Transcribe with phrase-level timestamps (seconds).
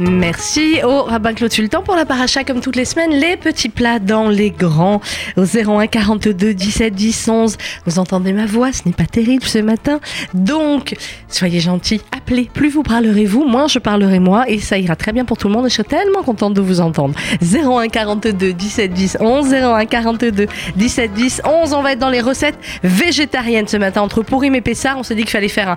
[0.00, 3.12] Merci au rabbin Claude Sultan pour la paracha comme toutes les semaines.
[3.12, 5.00] Les petits plats dans les grands
[5.36, 7.56] au 01 42 17 10 11.
[7.86, 10.00] Vous entendez ma voix, ce n'est pas terrible ce matin.
[10.34, 10.96] Donc,
[11.28, 12.50] soyez gentils, appelez.
[12.52, 15.46] Plus vous parlerez vous, moins je parlerai moi et ça ira très bien pour tout
[15.46, 15.68] le monde.
[15.68, 17.14] Je serai tellement contente de vous entendre.
[17.40, 19.54] 01 42 17 10 11.
[19.54, 21.72] 01 42 17 10 11.
[21.72, 24.98] On va être dans les recettes végétariennes ce matin entre Pourim et Pessard.
[24.98, 25.76] On s'est dit qu'il fallait faire un,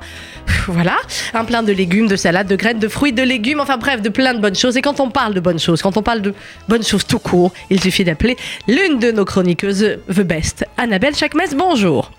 [0.67, 0.95] voilà,
[1.35, 3.59] un plein de légumes, de salades, de graines, de fruits, de légumes.
[3.59, 4.77] Enfin bref, de plein de bonnes choses.
[4.77, 6.33] Et quand on parle de bonnes choses, quand on parle de
[6.67, 8.35] bonnes choses tout court, il suffit d'appeler
[8.67, 11.55] l'une de nos chroniqueuses, The Best, Annabelle Chakmes.
[11.55, 12.11] Bonjour.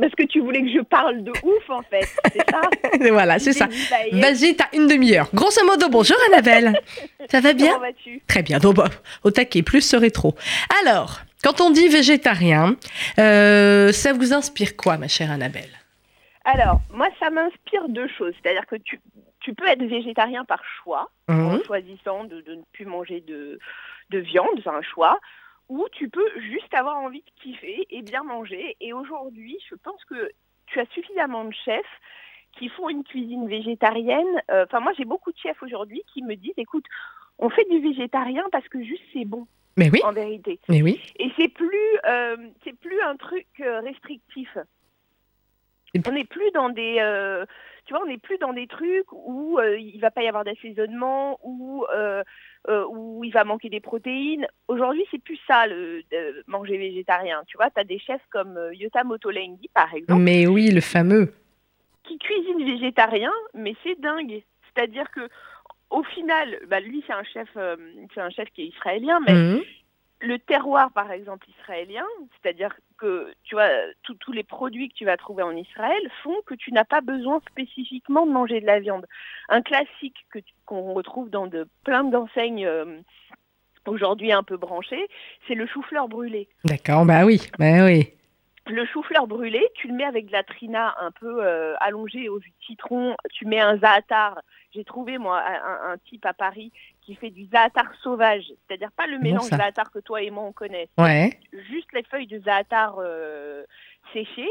[0.00, 2.08] Parce que tu voulais que je parle de ouf, en fait.
[2.32, 2.62] C'est ça
[3.12, 3.68] Voilà, c'est ça.
[4.12, 5.28] Vas-y, t'as une demi-heure.
[5.34, 6.80] Grosso modo, bonjour Annabelle.
[7.30, 8.22] ça va bien Comment vas-tu?
[8.26, 8.58] Très bien.
[8.58, 8.88] Donc, bah,
[9.24, 10.34] au taquet, plus serait trop.
[10.82, 12.76] Alors, quand on dit végétarien,
[13.18, 15.68] euh, ça vous inspire quoi, ma chère Annabelle?
[16.46, 18.32] Alors, moi, ça m'inspire deux choses.
[18.42, 18.98] C'est-à-dire que tu,
[19.44, 21.46] tu peux être végétarien par choix, Mhm.
[21.46, 23.58] en choisissant de, de ne plus manger de,
[24.10, 25.18] de viande, c'est un choix,
[25.68, 28.76] ou tu peux juste avoir envie de kiffer et bien manger.
[28.80, 30.30] Et aujourd'hui, je pense que
[30.66, 31.94] tu as suffisamment de chefs
[32.52, 34.34] qui font une cuisine végétarienne.
[34.50, 36.86] Euh, Enfin, moi, j'ai beaucoup de chefs aujourd'hui qui me disent, écoute,
[37.38, 40.58] on fait du végétarien parce que juste c'est bon, Mais oui, en vérité.
[40.68, 41.00] mais oui.
[41.18, 44.56] Et c'est plus, euh, c'est plus un truc euh, restrictif.
[46.06, 47.44] On n'est plus dans des, euh,
[47.84, 50.44] tu vois, on n'est plus dans des trucs où euh, il va pas y avoir
[50.44, 52.22] d'assaisonnement, où euh,
[52.68, 54.46] euh, où il va manquer des protéines.
[54.68, 56.02] Aujourd'hui, c'est plus ça le
[56.46, 57.42] manger végétarien.
[57.46, 60.80] Tu vois, tu as des chefs comme euh, Yota Motolenghi par exemple Mais oui, le
[60.80, 61.32] fameux.
[62.04, 64.42] qui cuisine végétarien, mais c'est dingue.
[64.74, 65.28] C'est-à-dire que
[65.90, 67.76] au final, bah, lui c'est un chef, euh,
[68.14, 69.62] c'est un chef qui est israélien, mais Mhm.
[70.24, 73.68] Le terroir, par exemple, israélien, c'est-à-dire que tu vois,
[74.02, 77.40] tous- les produits que tu vas trouver en Israël font que tu n'as pas besoin
[77.50, 79.06] spécifiquement de manger de la viande.
[79.48, 80.26] Un classique
[80.66, 83.00] qu'on retrouve dans de plein d'enseignes euh,
[83.86, 85.06] aujourd'hui un peu branchées,
[85.46, 86.48] c'est le chou-fleur brûlé.
[86.64, 88.08] D'accord, bah oui, bah oui.
[88.66, 92.40] Le chou-fleur brûlé, tu le mets avec de la trina un peu euh, allongée au
[92.40, 93.14] jus de citron.
[93.34, 94.40] Tu mets un zaatar.
[94.74, 96.72] J'ai trouvé moi un, un type à Paris
[97.02, 99.58] qui fait du zaatar sauvage, c'est-à-dire pas le Bon, mélange ça.
[99.58, 101.38] zaatar que toi et moi on connaît, Ouais.
[101.70, 103.64] juste les feuilles de zaatar euh,
[104.14, 104.50] séchées.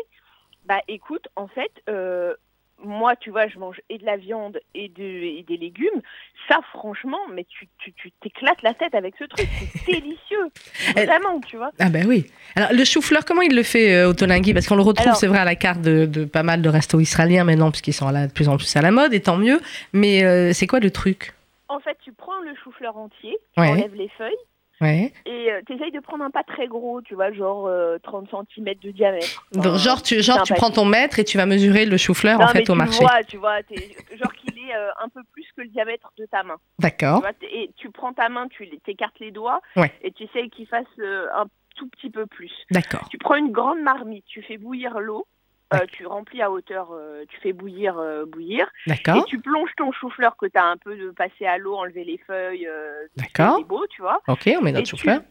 [0.65, 2.35] Bah écoute, en fait, euh,
[2.83, 6.01] moi tu vois, je mange et de la viande et, de, et des légumes.
[6.49, 9.47] Ça, franchement, mais tu tu tu t'éclates la tête avec ce truc.
[9.85, 10.49] C'est délicieux,
[10.95, 11.71] Elle- vraiment, tu vois.
[11.79, 12.25] Ah bah oui.
[12.55, 15.17] Alors le chou-fleur, comment il le fait euh, au Tolingui Parce qu'on le retrouve, Alors-
[15.17, 18.07] c'est vrai, à la carte de, de pas mal de restos israéliens maintenant, puisqu'ils sont
[18.07, 19.59] à la- de plus en plus à la mode, et tant mieux.
[19.93, 21.33] Mais euh, c'est quoi le truc?
[21.69, 23.69] En fait, tu prends le chou-fleur entier, tu Ouais.
[23.69, 24.35] enlèves les feuilles
[24.83, 25.13] Ouais.
[25.25, 28.73] et tu essayes de prendre un pas très gros, tu vois, genre euh, 30 cm
[28.81, 29.45] de diamètre.
[29.53, 32.47] Donc, genre, tu, genre tu prends ton mètre et tu vas mesurer le chou-fleur en
[32.47, 32.99] fait au tu marché.
[32.99, 36.43] vois, tu vois, genre qu'il est euh, un peu plus que le diamètre de ta
[36.43, 36.57] main.
[36.79, 37.23] D'accord.
[37.41, 39.91] et tu prends ta main, tu t'écartes les doigts Ouais.
[40.01, 41.45] et tu essayes qu'il fasse euh, un
[41.75, 42.51] tout petit peu plus.
[42.71, 43.07] D'accord.
[43.09, 45.25] Tu prends une grande marmite, tu fais bouillir l'eau,
[45.73, 49.25] euh, tu remplis à hauteur, euh, tu fais bouillir, euh, bouillir, et D'accord.
[49.25, 52.17] tu plonges ton chou-fleur que tu as un peu de passé à l'eau, enlever les
[52.19, 52.67] feuilles,
[53.15, 53.57] D'accord.
[53.59, 54.21] c'est beau, tu vois.
[54.27, 55.21] Ok, on met Et notre chou-fleur.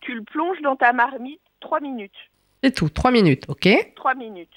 [0.00, 2.12] tu le plonges dans ta marmite 3 minutes.
[2.62, 2.88] C'est tout.
[2.88, 3.44] Trois minutes.
[3.48, 3.68] Ok.
[3.96, 4.48] 3 minutes.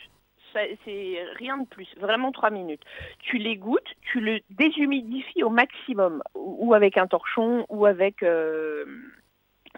[0.86, 2.82] C'est rien de plus, vraiment 3 minutes.
[3.20, 8.24] Tu l'égouttes, tu le déshumidifies au maximum, ou ou avec un torchon, ou avec,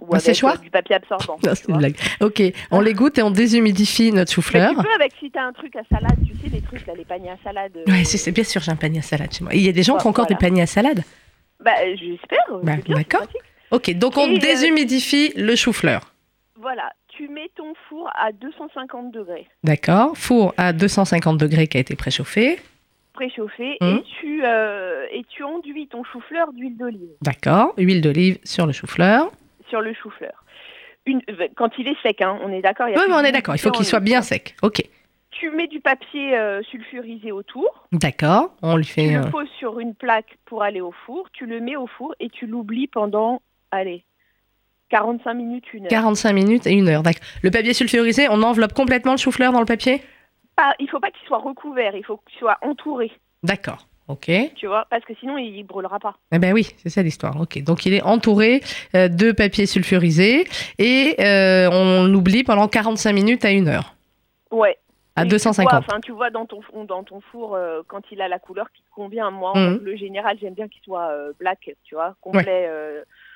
[0.01, 1.37] ou Un avec euh, du papier absorbant.
[1.43, 1.77] Non, tu c'est une vois.
[1.79, 1.95] blague.
[2.21, 2.41] Ok.
[2.71, 4.69] On l'égoutte et on déshumidifie notre chou-fleur.
[4.71, 6.93] tu peux avec si tu as un truc à salade, tu sais, les trucs là,
[6.95, 7.71] les paniers à salade.
[7.77, 9.53] euh, Ouais, c'est c'est bien sûr, j'ai un panier à salade chez moi.
[9.53, 10.37] Il y a des gens qui ont encore Voilà.
[10.39, 11.03] des paniers à salade.
[11.63, 12.39] Bah, j'espère.
[12.63, 13.25] Bah, d'accord.
[13.71, 16.13] Ok, donc on Et, euh, déshumidifie le chou-fleur.
[16.61, 19.47] Voilà, tu mets ton four à 250 degrés.
[19.63, 20.17] D'accord.
[20.17, 22.59] Four à 250 degrés qui a été préchauffé.
[23.13, 27.73] préchauffé et tu euh, et tu enduis ton chou-fleur d'huile d'olive D'accord.
[27.77, 29.29] Huile d'olive sur le chou-fleur.
[29.69, 30.43] Sur le chou-fleur.
[31.05, 32.87] Une, euh, quand il est sec, hein, on est d'accord.
[32.87, 33.55] Oui, on est d'accord.
[33.55, 34.55] Il faut qu'il soit bien sec.
[34.61, 34.81] Ok.
[35.31, 37.87] Tu mets du papier euh, sulfurisé autour.
[37.91, 38.55] D'accord.
[38.61, 39.07] On lui Tu fait.
[39.11, 41.29] le euh, poses sur une plaque pour aller au four.
[41.31, 44.03] Tu le mets au four et tu l'oublies pendant, allez,
[44.89, 45.89] 45 minutes, une heure.
[45.89, 47.03] 45 minutes et une heure.
[47.03, 47.21] D'accord.
[47.43, 50.01] Le papier sulfurisé, on enveloppe complètement le chou-fleur dans le papier?
[50.55, 53.11] Pas, il faut pas qu'il soit recouvert, il faut qu'il soit entouré,
[53.43, 53.87] D'accord.
[54.09, 54.27] Ok.
[54.27, 56.15] Eh tu vois, parce que sinon il brûlera pas.
[56.31, 57.39] ben oui, c'est ça l'histoire.
[57.39, 57.61] Ok.
[57.63, 58.61] Donc il est entouré
[58.95, 60.45] euh, de papier sulfurisé
[60.79, 63.93] et euh, on l'oublie pendant 45 minutes à une heure.
[64.51, 64.77] Ouais.
[65.15, 65.69] À Et tu 250.
[65.69, 68.71] vois, Enfin, tu vois dans ton dans ton four euh, quand il a la couleur
[68.71, 69.29] qui convient.
[69.31, 69.77] Moi, Mhm.
[69.77, 72.67] bleu général, j'aime bien qu'il soit euh, black, tu vois, complet,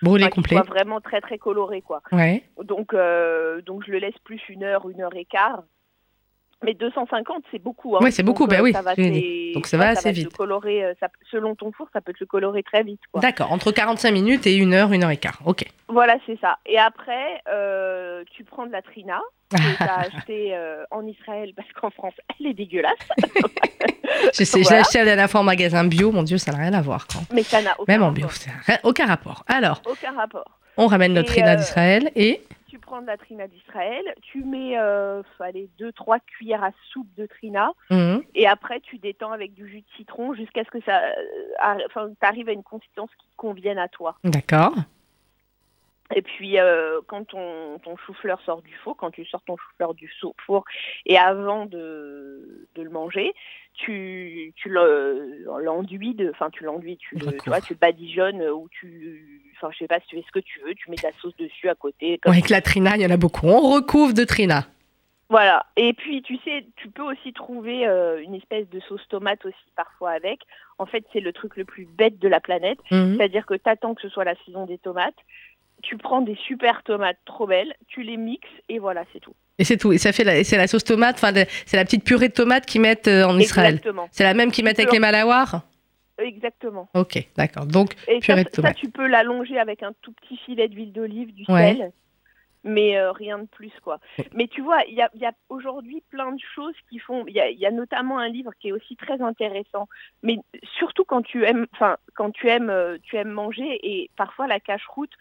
[0.01, 0.55] Brûlé enfin, complet.
[0.57, 2.01] soit vraiment très très coloré, quoi.
[2.11, 2.43] Ouais.
[2.63, 2.95] Donc
[3.65, 5.61] donc je le laisse plus une heure, une heure et quart.
[6.63, 7.95] Mais 250, c'est beaucoup.
[7.95, 7.99] Hein.
[8.01, 8.73] Oui, c'est beaucoup, Donc, euh, oui.
[8.73, 10.35] Ça va donc ça va assez te vite.
[10.35, 13.01] colorer, euh, ça- selon ton four, ça peut te le colorer très vite.
[13.15, 15.39] D'accord, entre 45 minutes et 1 heure, 1 heure et quart.
[15.45, 15.65] Ok.
[15.89, 16.57] Voilà, c'est ça.
[16.65, 19.19] Et après, euh, tu prends de la trina
[19.51, 22.93] que tu as acheté euh, en Israël parce qu'en France, elle est dégueulasse.
[24.33, 24.81] Je sais, je l'ai Voilà.
[24.81, 26.11] acheté la dernière fois en magasin bio.
[26.11, 27.07] Mon Dieu, ça n'a rien à voir.
[27.07, 27.19] Quand.
[27.33, 28.15] Mais ça n'a aucun Même en rapport.
[28.15, 29.43] bio, ça n'a aucun rapport.
[29.47, 30.59] Alors, Aucun rapport.
[30.77, 32.41] on ramène notre Et, trina euh, d'Israël et.
[32.73, 37.27] Tu prends de la trina d'Israël, tu mets euh, allez, 2-3 cuillères à soupe de
[37.27, 37.71] trina.
[37.91, 38.23] Mhm.
[38.33, 42.09] Et après, tu détends avec du jus de citron jusqu'à ce que ça, euh, enfin,
[42.09, 44.15] tu arrives à une consistance qui convienne à toi.
[44.23, 44.73] D'accord.
[46.15, 49.93] Et puis, euh, quand ton, ton chou-fleur sort du four, quand tu sors ton chou-fleur
[49.93, 50.11] du
[50.45, 50.63] four,
[51.05, 53.33] et avant de, de le manger,
[53.73, 58.41] tu, tu le- l'enduis, de- enfin, tu l'enduis, tu, le- tu vois, tu le badigeonnes,
[58.49, 60.95] ou tu, enfin, je sais pas si tu fais ce que tu veux, tu mets
[60.97, 62.17] ta sauce dessus à côté.
[62.19, 63.47] comme Avec la trina, il y en a beaucoup.
[63.47, 64.65] On recouvre de trina.
[65.29, 65.65] Voilà.
[65.77, 69.55] Et puis, tu sais, tu peux aussi trouver euh, une espèce de sauce tomate aussi
[69.75, 70.41] parfois avec.
[70.77, 72.77] En fait, c'est le truc le plus bête de la planète.
[72.91, 73.15] Mhm.
[73.17, 75.15] C'est-à-dire que tu attends que ce soit la saison des tomates.
[75.83, 79.35] Tu prends des super tomates trop belles, tu les mixes et voilà, c'est tout.
[79.59, 79.91] Et c'est tout.
[79.93, 81.31] Et ça fait la, c'est la sauce tomate, enfin,
[81.65, 83.75] c'est la petite purée de tomate qu'ils mettent euh, en Israël.
[83.75, 84.07] Exactement.
[84.11, 85.61] C'est la même qu'ils mettent avec les malawars
[86.17, 86.89] Exactement.
[86.93, 87.65] Ok, d'accord.
[87.65, 88.75] Donc, Et ça, Purée de ça, tomate.
[88.77, 91.75] tu peux l'allonger avec un tout petit filet d'huile d'olive, du Ouais.
[91.75, 91.91] sel,
[92.63, 93.99] mais euh, rien de plus, quoi.
[94.33, 97.25] Mais tu vois, il y a, il y a aujourd'hui plein de choses qui font.
[97.27, 99.89] Il y a, y a notamment un livre qui est aussi très intéressant,
[100.21, 100.37] mais
[100.77, 104.59] surtout quand tu aimes, enfin, quand tu aimes, euh, tu aimes manger et parfois la
[104.59, 105.15] cache-route te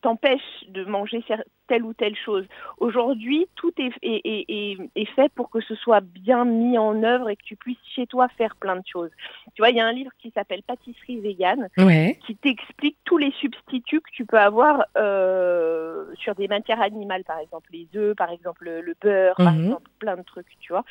[0.00, 1.24] t'empêche de manger
[1.66, 2.44] telle ou telle chose.
[2.78, 7.02] Aujourd'hui, tout est, est, est, est- est fait pour que ce soit bien mis en
[7.02, 9.10] œuvre et que tu puisses chez toi faire plein de choses.
[9.54, 12.18] Tu vois, il y a un livre qui s'appelle Pâtisserie végane ouais.
[12.26, 17.38] qui t'explique tous les substituts que tu peux avoir euh, sur des matières animales, par
[17.38, 19.64] exemple les œufs, par exemple le beurre, par Mhm.
[19.64, 20.84] exemple plein de trucs, tu vois.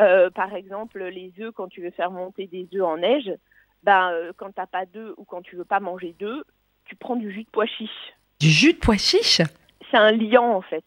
[0.00, 3.30] Euh, par exemple, les œufs, quand tu veux faire monter des œufs en neige,
[3.82, 6.42] ben, euh, quand t'as pas d'œufs ou quand tu veux pas manger d'œufs,
[6.84, 8.14] tu prends du jus de pois chiche.
[8.40, 9.40] Du jus de pois chiche
[9.90, 10.84] C'est un liant en fait.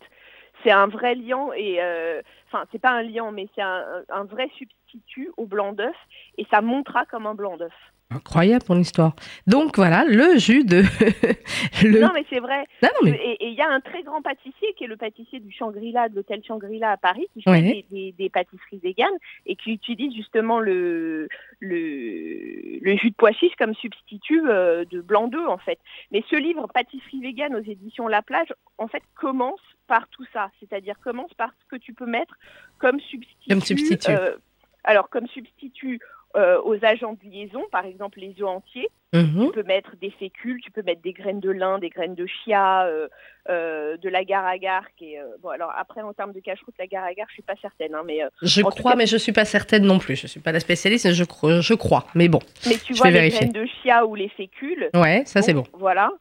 [0.64, 4.24] C'est un vrai liant et euh, enfin c'est pas un liant mais c'est un, un
[4.26, 5.96] vrai substitut au blanc d'œuf
[6.38, 7.74] et ça montera comme un blanc d'œuf.
[8.10, 9.14] Incroyable mon histoire.
[9.48, 10.78] Donc voilà, le jus de.
[11.84, 12.00] le...
[12.00, 12.64] Non mais c'est vrai.
[12.82, 13.20] Non, non, mais.
[13.22, 16.08] Et et il y a un très grand pâtissier qui est le pâtissier du Shangri-La,
[16.08, 17.62] de l'hôtel Shangri-La à Paris, qui fait Ouais.
[17.62, 19.12] des, des- des pâtisseries véganes
[19.46, 21.28] et qui utilise justement le,
[21.60, 25.80] le, le jus de pois chiche comme substitut euh, de blanc d'œuf en fait.
[26.12, 30.50] Mais ce livre, Pâtisserie végane aux éditions La Plage, en fait commence par tout ça,
[30.60, 32.36] c'est-à-dire commence par ce que tu peux mettre
[32.78, 33.50] comme substitut.
[33.50, 34.12] Comme substitut.
[34.12, 34.38] euh,
[34.84, 36.00] alors comme substitut
[36.36, 38.90] euh, aux agents de liaison, par exemple les œufs entiers.
[39.14, 39.46] Mhm.
[39.48, 42.26] Tu peux mettre des fécules, tu peux mettre des graines de lin, des graines de
[42.28, 43.08] chia, euh,
[43.50, 44.84] euh, de l'agar-agar.
[44.98, 47.96] Qui est, bon, alors après, en termes de cache-route, l'agar-agar, je suis pas certaine.
[47.96, 50.18] hein, mais, Je crois, cas- mais je suis pas certaine non plus.
[50.18, 52.06] Je suis pas la spécialiste, mais je, cro- je crois.
[52.16, 53.48] Mais bon, mais tu Je vois, vais les vérifier.
[53.48, 54.90] graines de chia ou les fécules.
[54.94, 55.64] ouais, ça c'est bon.
[55.74, 56.12] Voilà.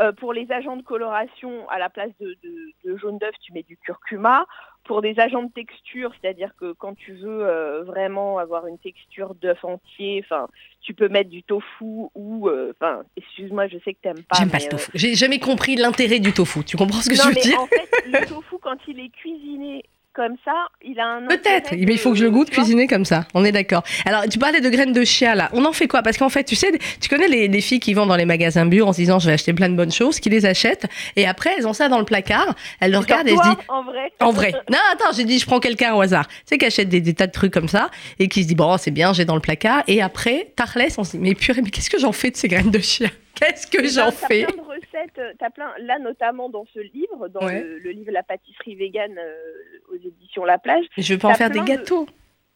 [0.00, 3.52] Euh, pour les agents de coloration, à la place de, de- de jaune d'œuf, tu
[3.52, 4.44] mets du curcuma.
[4.84, 9.34] Pour des agents de texture, c'est-à-dire que quand tu veux euh, vraiment avoir une texture
[9.34, 10.46] d'œuf entier, enfin,
[10.82, 14.36] tu peux mettre du tofu ou, euh, enfin, excuse-moi, je sais que t'aimes pas.
[14.38, 14.90] J'aime pas le euh, tofu.
[14.94, 16.64] J'ai jamais compris l'intérêt du tofu.
[16.64, 19.00] Tu comprends ce que non, je veux mais dire en fait, le tofu, quand il
[19.00, 19.84] est cuisiné
[20.14, 20.52] comme ça,
[20.82, 21.26] il a un.
[21.26, 23.26] Peut-être, mais il faut que je le goûte cuisiner comme ça.
[23.34, 23.82] On est d'accord.
[24.06, 25.50] Alors, tu parlais de graines de chia là.
[25.52, 26.02] On en fait quoi?
[26.02, 26.70] Parce qu'en fait, tu sais,
[27.00, 29.26] tu connais les, les filles qui vont dans les magasins bio en se disant je
[29.26, 31.98] vais acheter plein de bonnes choses, qui les achètent et après elles ont ça dans
[31.98, 32.54] le placard.
[32.80, 34.12] Elles le regardent et elles se disent En vrai.
[34.20, 34.52] en vrai.
[34.70, 36.28] Non, attends, j'ai dit je prends quelqu'un au hasard.
[36.28, 38.54] Tu sais qui achète des, des tas de trucs comme ça et qui se dit
[38.54, 41.60] bon c'est bien, j'ai dans le placard et après Tarlès on se dit mais purée
[41.62, 43.08] mais qu'est-ce que j'en fais de ces graines de chia?
[43.34, 44.46] Qu'est-ce que Eh ben, j'en fais?
[44.94, 47.62] Recettes, euh, t'as plein, là notamment dans ce livre, dans Ouais.
[47.62, 50.84] le, le livre La pâtisserie végane euh, aux éditions La Plage.
[50.96, 52.06] Je veux pas en faire des de- gâteaux.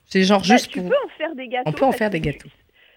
[0.05, 0.89] C'est genre Bah, juste tu pour.
[0.89, 1.69] peux en faire des gâteaux.
[1.71, 2.49] On peut en faire des tu- gâteaux.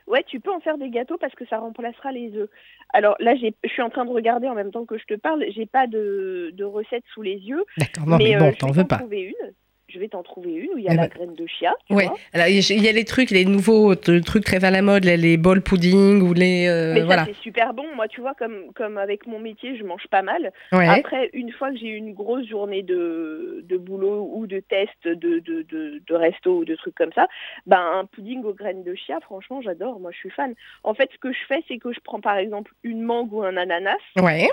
[0.08, 2.50] Ouais, tu peux en faire des gâteaux parce que ça remplacera les œufs.
[2.94, 5.14] Alors là, j'ai- je suis en train de regarder en même temps que je te
[5.14, 5.46] parle.
[5.52, 8.72] J'ai pas de, de recette sous les yeux, D'accord, non mais, euh, bon, je t'en
[8.72, 8.98] veux pas.
[8.98, 9.54] trouver une.
[9.94, 11.74] Je vais t'en trouver une où il y a Eh la ben- graine de chia.
[11.90, 12.04] Vois.
[12.34, 15.38] Alors il y a- les trucs, les nouveaux trucs très à la mode, les, les
[15.38, 17.26] bol pudding ou les euh, Mais ça, voilà.
[17.26, 17.86] c'est super bon.
[17.96, 20.52] Moi, tu vois, comme, comme avec mon métier, je mange pas mal.
[20.72, 20.88] Ouais.
[20.88, 24.92] Après, une fois que j'ai eu une grosse journée de, de boulot ou de test
[25.06, 27.28] de, de, de, de resto ou de trucs comme ça,
[27.66, 30.00] ben, un pudding aux graines de chia, franchement, j'adore.
[30.00, 30.54] Moi, je suis fan.
[30.84, 33.42] En fait, ce que je fais, c'est que je prends par exemple une mangue ou
[33.44, 34.50] un ananas Ouais.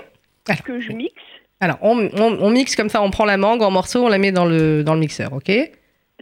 [0.47, 1.13] Alors, que je mixe.
[1.59, 4.17] Alors on, on- on mixe comme ça, on prend la mangue en morceaux, on la
[4.17, 5.51] met dans le dans le mixeur, ok?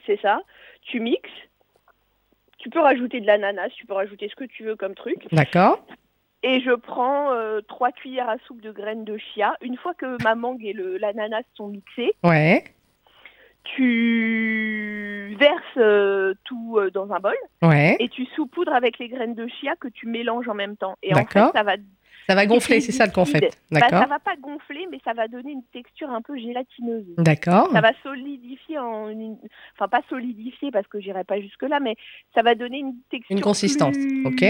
[0.06, 0.42] C'est ça.
[0.84, 1.30] Tu mixes.
[2.60, 5.28] Tu peux rajouter de l'ananas, tu peux rajouter ce que tu veux comme truc.
[5.32, 5.80] D'accord.
[6.44, 9.56] Et je prends euh, trois cuillères à soupe de graines de chia.
[9.62, 12.64] Une fois que ma mangue et l'ananas sont mixés, Ouais.
[13.76, 17.96] tu verses euh, tout euh, dans un bol Ouais.
[18.00, 20.96] et tu saupoudres avec les graines de chia que tu mélanges en même temps.
[21.04, 21.76] Et en fait, ça va
[22.28, 23.58] Ça va gonfler, c'est ça le concept.
[23.72, 24.02] Bah, D'accord.
[24.02, 27.06] ça va pas gonfler, mais ça va donner une texture un peu gélatineuse.
[27.18, 27.70] D'accord.
[27.72, 29.38] Ça va solidifier en une...
[29.76, 31.96] enfin pas solidifier parce que j'irai pas jusque là, mais
[32.36, 34.44] ça va donner une texture Une consistance, plus ok.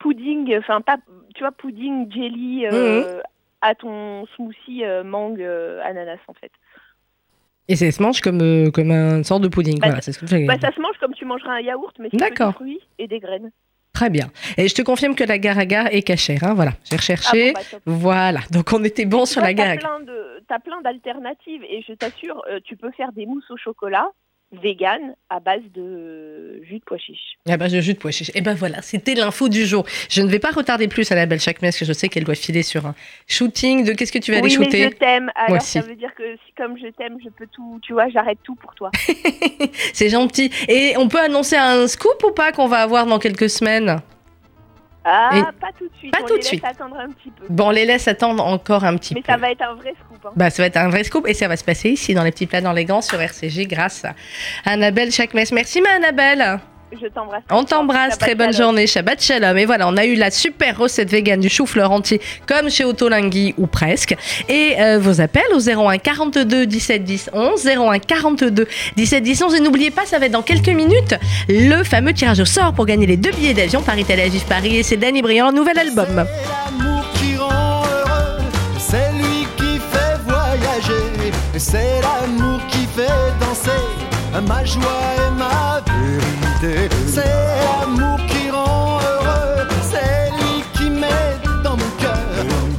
[0.00, 0.98] Pudding, enfin pas,
[1.34, 2.70] tu vois pudding jelly Mhm.
[2.72, 3.20] euh,
[3.60, 6.50] à ton smoothie euh, mangue euh, ananas en fait.
[7.68, 9.78] Et ça se mange comme, comme un sorte de pudding.
[9.80, 12.18] Bah, voilà, que j'ai- Bah ça se mange comme tu mangerais un yaourt, mais c'est
[12.18, 13.50] des fruits et des graines.
[13.96, 14.28] Très bien.
[14.58, 15.58] Et je te confirme que la gare
[15.90, 16.44] est cachère.
[16.44, 17.52] Hein, voilà, j'ai Ah recherché.
[17.52, 17.78] bon, bah.
[17.86, 21.62] Voilà, donc on était bon sur Tu la gare T'as plein de, t'as plein d'alternatives
[21.64, 24.06] et je t'assure, euh, tu peux faire des mousses au chocolat
[24.52, 27.36] vegan à base de jus de pois chiche.
[27.48, 28.30] Ah ben, je jus de pois chiche.
[28.34, 29.84] Et ben voilà, c'était l'info du jour.
[30.08, 32.24] Je ne vais pas retarder plus à la belle chaque parce que je sais qu'elle
[32.24, 32.94] doit filer sur un
[33.26, 34.82] shooting de qu'est-ce que tu vas aller oui, mais shooter.
[34.84, 35.30] je t'aime.
[35.34, 37.80] Alors ça veut dire que si comme je t'aime, je peux tout.
[37.82, 38.90] Tu vois, j'arrête tout pour toi.
[39.92, 40.50] C'est gentil.
[40.68, 44.00] Et on peut annoncer un scoop ou pas qu'on va avoir dans quelques semaines?
[45.08, 46.10] Ah, Et- pas tout de suite.
[46.12, 46.64] pas on tout les de laisse suite.
[46.64, 47.44] attendre un petit peu.
[47.48, 49.30] Bon, on les laisse attendre encore un petit Mais peu.
[49.32, 50.18] ça va être un vrai scoop.
[50.26, 50.30] hein.
[50.34, 52.32] Bah, ça va être un vrai scoop et ça va se passer ici dans les
[52.32, 54.14] petits plats dans les grands sur RCG grâce à
[54.64, 55.38] Annabelle Chakmes.
[55.52, 56.58] Merci ma Annabelle.
[56.92, 57.42] Je t'embrasse.
[57.50, 58.68] On t'embrasse, très bonne shalom.
[58.68, 59.58] journée, Shabbat Shalom.
[59.58, 63.54] Et voilà, on a eu la super recette vegan du chou-fleur entier, comme chez Otolingui
[63.58, 64.16] ou presque.
[64.48, 69.54] Et euh, vos appels au 01 42 17 10 11, 01 42 17 10 11.
[69.56, 71.16] Et n'oubliez pas, ça va être dans quelques minutes,
[71.48, 74.76] le fameux tirage au sort pour gagner les deux billets d'avion Paris-Tel Aviv-Paris.
[74.76, 76.06] Et c'est Danny Briand, nouvel album.
[76.24, 78.38] C'est l'amour qui rend heureux,
[78.78, 81.02] c'est lui qui fait voyager,
[81.58, 83.06] c'est l'amour qui fait
[83.40, 83.70] danser
[84.42, 84.82] ma joie
[85.16, 85.95] et ma
[86.58, 87.24] C'est
[87.80, 92.16] l'amour qui rend heureux, c'est lui qui met dans mon cœur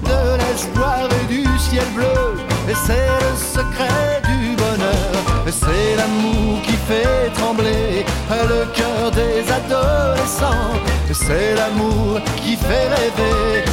[0.04, 5.14] de l'espoir et du ciel bleu, et c'est le secret du bonheur,
[5.48, 10.74] et c'est l'amour qui fait trembler le cœur des adolescents,
[11.10, 13.64] et c'est l'amour qui fait rêver,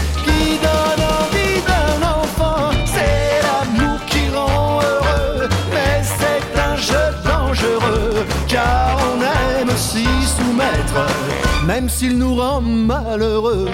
[11.67, 13.69] même s'il nous rend malheureux.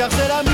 [0.00, 0.49] Car c'est l'amour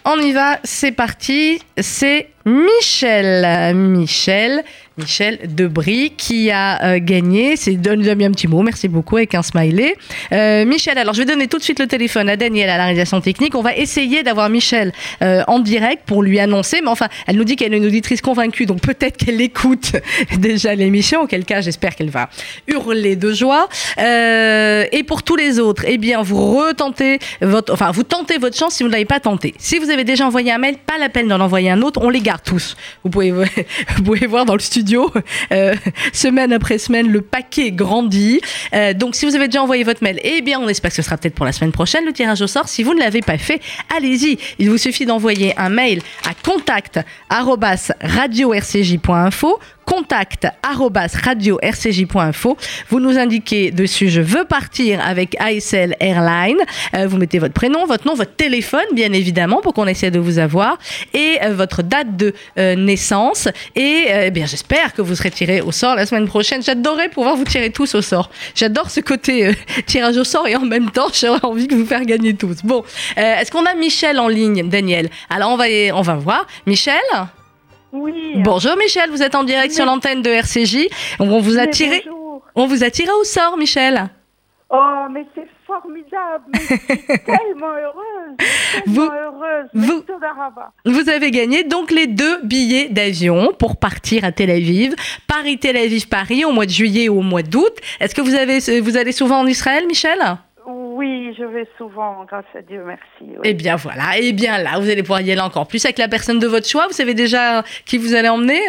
[0.04, 1.60] On y va, c'est parti.
[1.78, 3.74] C'est Michel.
[3.74, 4.64] Michel.
[5.00, 7.56] Michel Debris qui a euh, gagné.
[7.56, 8.62] C'est donne mis un petit mot.
[8.62, 9.96] Merci beaucoup avec un smiley.
[10.32, 12.84] Euh, Michel, alors je vais donner tout de suite le téléphone à Daniel à la
[12.84, 13.54] réalisation technique.
[13.54, 14.92] On va essayer d'avoir Michel
[15.22, 16.80] euh, en direct pour lui annoncer.
[16.82, 19.92] Mais enfin, elle nous dit qu'elle est une auditrice convaincue, donc peut-être qu'elle écoute
[20.38, 21.22] déjà l'émission.
[21.22, 22.28] Auquel cas, j'espère qu'elle va
[22.68, 23.68] hurler de joie.
[23.98, 28.74] Et pour tous les autres, eh bien, vous retentez votre, enfin, vous tentez votre chance
[28.74, 29.54] si vous ne l'avez pas tenté.
[29.58, 32.00] Si vous avez déjà envoyé un mail, pas la peine d'en envoyer un autre.
[32.02, 32.76] On les garde tous.
[33.04, 33.30] Vous pouvez,
[33.96, 34.89] vous pouvez voir dans le studio,
[35.52, 35.74] euh,
[36.12, 38.40] semaine après semaine, le paquet grandit.
[38.74, 41.02] Euh, donc, si vous avez déjà envoyé votre mail, eh bien, on espère que ce
[41.02, 42.68] sera peut-être pour la semaine prochaine le tirage au sort.
[42.68, 43.60] Si vous ne l'avez pas fait,
[43.94, 44.38] allez-y.
[44.58, 46.34] Il vous suffit d'envoyer un mail à
[49.90, 50.48] contact contact
[51.24, 52.56] radio-rcj.info.
[52.88, 56.58] Vous nous indiquez dessus je veux partir avec ASL Airline.
[56.94, 60.18] Euh, vous mettez votre prénom, votre nom, votre téléphone, bien évidemment, pour qu'on essaie de
[60.18, 60.78] vous avoir,
[61.14, 63.48] et euh, votre date de euh, naissance.
[63.76, 66.62] Et eh bien, j'espère que vous serez tiré au sort la semaine prochaine.
[66.62, 68.30] J'adorerais pouvoir vous tirer tous au sort.
[68.54, 69.52] J'adore ce côté
[69.86, 72.58] tirage au sort et en même temps, j'aurais envie de vous faire gagner tous.
[72.64, 72.84] Bon,
[73.16, 75.08] est-ce qu'on a Michel en ligne, Daniel?
[75.28, 76.46] Alors, on va, on va voir.
[76.66, 77.00] Michel?
[77.92, 78.32] Oui.
[78.36, 80.88] Bonjour Michel, vous êtes en direct sur l'antenne de RCJ.
[81.18, 82.42] On vous a mais tiré, bonjour.
[82.54, 84.08] on vous a tiré au sort, Michel.
[84.72, 86.44] Oh, mais c'est formidable.
[86.52, 86.76] Mais je suis
[87.26, 88.36] tellement heureuse.
[88.86, 89.68] Vous- Tellement heureuse.
[89.74, 90.72] vous- Todaraba.
[90.84, 94.94] Vous avez gagné donc les deux billets d'avion pour partir à Tel Aviv,
[95.26, 97.72] Paris-Tel Aviv-Paris au mois de juillet ou au mois d'août.
[97.98, 100.18] Est-ce que vous avez, vous allez souvent en Israël, Michel?
[101.00, 103.00] Oui, je vais souvent, grâce à Dieu, merci.
[103.22, 103.38] oui.
[103.44, 106.08] Eh bien voilà, et bien là, vous allez pouvoir y aller encore plus avec la
[106.08, 106.86] personne de votre choix.
[106.88, 108.60] Vous savez déjà qui vous allez emmener?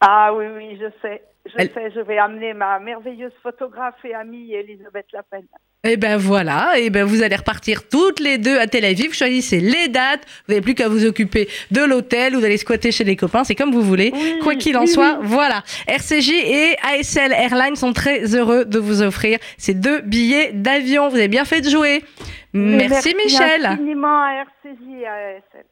[0.00, 1.22] Ah oui, oui, je sais.
[1.52, 5.46] Je Elle- sais, je vais amener ma merveilleuse photographe et amie Elisabeth Lapenne.
[5.82, 9.14] Eh ben voilà, et ben vous allez repartir toutes les deux à Tel Aviv.
[9.14, 10.26] Choisissez les dates.
[10.46, 13.44] Vous n'avez plus qu'à vous occuper de l'hôtel ou d'aller squatter chez les copains.
[13.44, 14.10] C'est comme vous voulez.
[14.12, 15.26] Oui, Quoi qu'il en oui, soit, oui.
[15.26, 15.62] voilà.
[15.88, 21.08] RCJ et ASL Airlines sont très heureux de vous offrir ces deux billets d'avion.
[21.08, 22.04] Vous avez bien fait de jouer.
[22.52, 23.64] Mais Merci, Michel.
[23.64, 25.64] infiniment à RCJ et à ASL.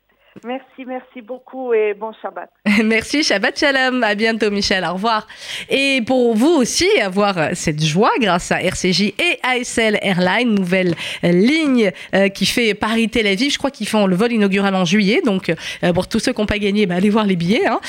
[0.44, 2.50] Merci, merci beaucoup et bon Shabbat.
[2.84, 4.02] Merci, Shabbat Shalom.
[4.02, 4.84] À bientôt, Michel.
[4.84, 5.26] Au revoir.
[5.68, 10.94] Et pour vous aussi, avoir euh, cette joie grâce à RCJ et ASL Airlines, nouvelle
[11.24, 13.52] euh, ligne euh, qui fait Paris-Tel Aviv.
[13.52, 15.22] Je crois qu'ils font le vol inaugural en juillet.
[15.24, 15.52] Donc,
[15.94, 17.66] pour tous ceux qui n'ont pas gagné, bah, allez voir les billets.
[17.66, 17.80] hein.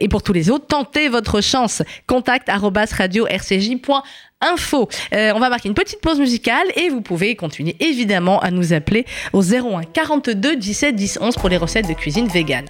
[0.00, 1.82] Et pour tous les autres, tentez votre chance.
[2.06, 3.26] Contact radio
[4.42, 4.88] rcj.info.
[5.14, 8.72] Euh, on va marquer une petite pause musicale et vous pouvez continuer évidemment à nous
[8.72, 12.66] appeler au 01 42 17 10 11 pour les recettes de cuisine vegan.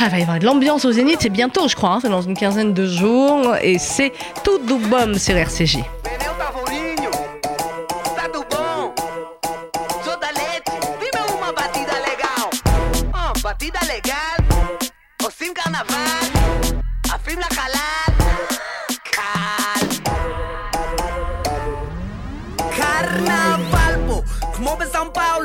[0.00, 2.08] Ah, il va y avoir de l'ambiance au Zénith, c'est bientôt, je crois, hein, c'est
[2.08, 4.12] dans une quinzaine de jours, et c'est
[4.44, 5.78] tout do bom sur RCJ.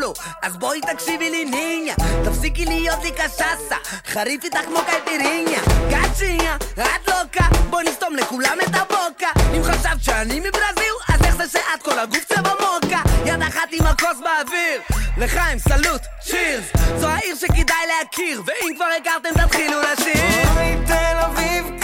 [0.03, 5.59] פאולו, אז בואי תקשיבי לי ניניה, תפסיקי להיות לי קשסה, חריף איתך כמו קייפיריניה,
[5.91, 11.43] קצ'יניה, את לוקה, בואי נסתום לכולם את הבוקה, אם חשבת שאני מברזיל, אז איך זה
[11.47, 14.81] שאת כל הגוף צבע מוקה, יד אחת עם הכוס באוויר,
[15.17, 16.65] לחיים סלוט, צ'ירס,
[16.99, 20.49] זו העיר שכדאי להכיר, ואם כבר הכרתם תתחילו לשיר.
[20.55, 21.82] אוי תל אביב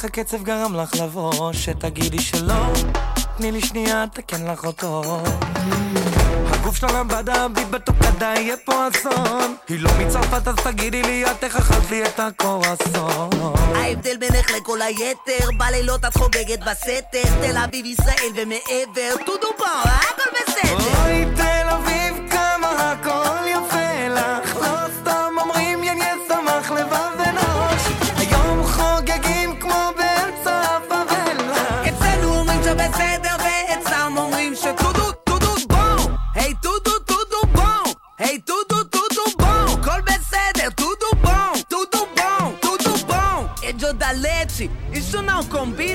[0.00, 2.72] בטח הקצב גרם לך לבוא, שתגידי שלא.
[3.36, 5.02] תני לי שנייה, תקן לך אותו.
[6.46, 9.54] הגוף שלה לבד, הביט בתוקדה, יהיה פה אסון.
[9.68, 13.30] היא לא מצרפת, אז תגידי לי, את איך אכלת לי את הקורסון.
[13.74, 20.30] ההבדל בינך לכל היתר, בלילות את חוגגת בסתר, תל אביב, ישראל ומעבר, טודו פה, הכל
[20.36, 21.39] בסדר.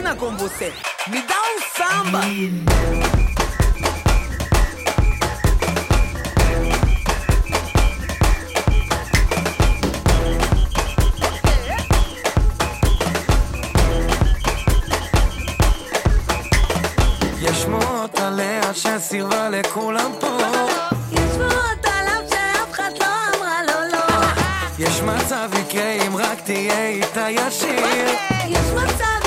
[0.06, 0.72] Combina com você.
[1.08, 2.22] Me dá um samba.
[17.42, 17.66] יש
[18.18, 20.38] עליה שסירבה לכולם פה.
[21.12, 24.26] יש שמועות עליו שאף אחד לא אמרה לו לא.
[24.80, 28.10] יש מצב יקרה אם רק תהיה איתה ישיר.
[28.48, 29.25] יש מצב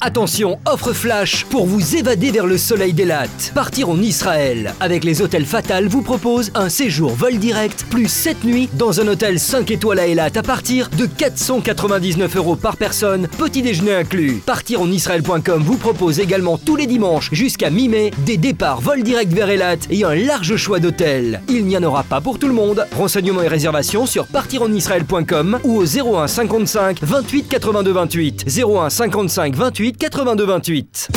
[0.00, 3.28] Attention, offre flash pour vous évader vers le soleil d'Elat.
[3.54, 8.42] Partir en Israël avec les hôtels Fatal vous propose un séjour vol direct plus 7
[8.42, 13.28] nuits dans un hôtel 5 étoiles à Elat à partir de 499 euros par personne,
[13.38, 14.42] petit déjeuner inclus.
[14.44, 19.32] Partir en Israël.com vous propose également tous les dimanches jusqu'à mi-mai des départs vol direct
[19.32, 21.42] vers Elat et un large choix d'hôtels.
[21.48, 22.86] Il n'y en aura pas pour tout le monde.
[22.96, 28.44] Renseignements et réservations sur partirenisraël.com ou au 01 55 28 82 28.
[28.64, 31.08] 01 55 28 82 28.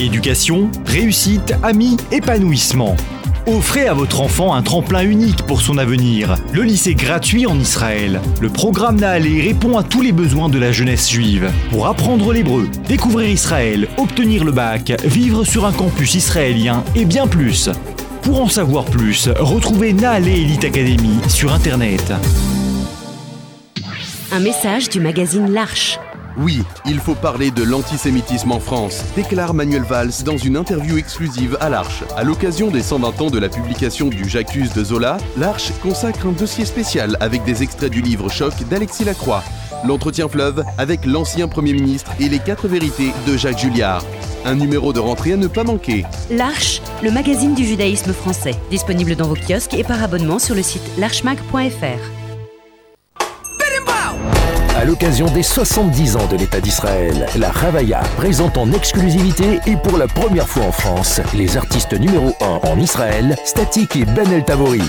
[0.00, 2.96] Éducation, réussite, amis, épanouissement.
[3.46, 6.36] Offrez à votre enfant un tremplin unique pour son avenir.
[6.52, 8.20] Le lycée gratuit en Israël.
[8.40, 11.50] Le programme Nahalé répond à tous les besoins de la jeunesse juive.
[11.70, 17.26] Pour apprendre l'hébreu, découvrir Israël, obtenir le bac, vivre sur un campus israélien et bien
[17.26, 17.68] plus.
[18.22, 22.12] Pour en savoir plus, retrouvez Nahalé Elite Academy sur internet.
[24.30, 25.98] Un message du magazine L'Arche.
[26.38, 31.58] Oui, il faut parler de l'antisémitisme en France, déclare Manuel Valls dans une interview exclusive
[31.60, 32.02] à l'Arche.
[32.16, 36.32] À l'occasion des 120 ans de la publication du J'accuse de Zola, l'Arche consacre un
[36.32, 39.42] dossier spécial avec des extraits du livre Choc d'Alexis Lacroix.
[39.84, 44.04] L'entretien fleuve avec l'ancien Premier ministre et les quatre vérités de Jacques Julliard.
[44.44, 46.04] Un numéro de rentrée à ne pas manquer.
[46.30, 48.54] L'Arche, le magazine du judaïsme français.
[48.70, 52.21] Disponible dans vos kiosques et par abonnement sur le site l'archemag.fr.
[54.82, 59.96] À l'occasion des 70 ans de l'État d'Israël, la Ravaya présente en exclusivité et pour
[59.96, 64.44] la première fois en France les artistes numéro 1 en Israël, Static et Ben El
[64.44, 64.82] Tavori.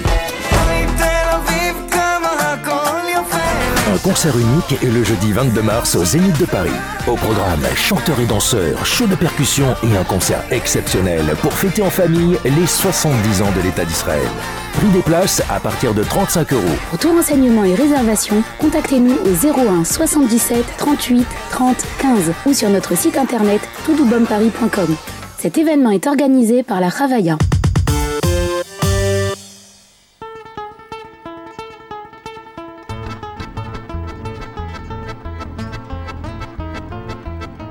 [3.94, 6.72] Un concert unique est le jeudi 22 mars au Zénith de Paris.
[7.06, 11.92] Au programme, chanteurs et danseurs, show de percussion et un concert exceptionnel pour fêter en
[11.92, 14.28] famille les 70 ans de l'État d'Israël.
[14.74, 16.64] Prix des places à partir de 35 euros.
[16.90, 22.98] Pour tout renseignement et réservation, contactez-nous au 01 77 38 30 15 ou sur notre
[22.98, 24.96] site internet toutdoubomparis.com.
[25.38, 27.38] Cet événement est organisé par la Ravaya.–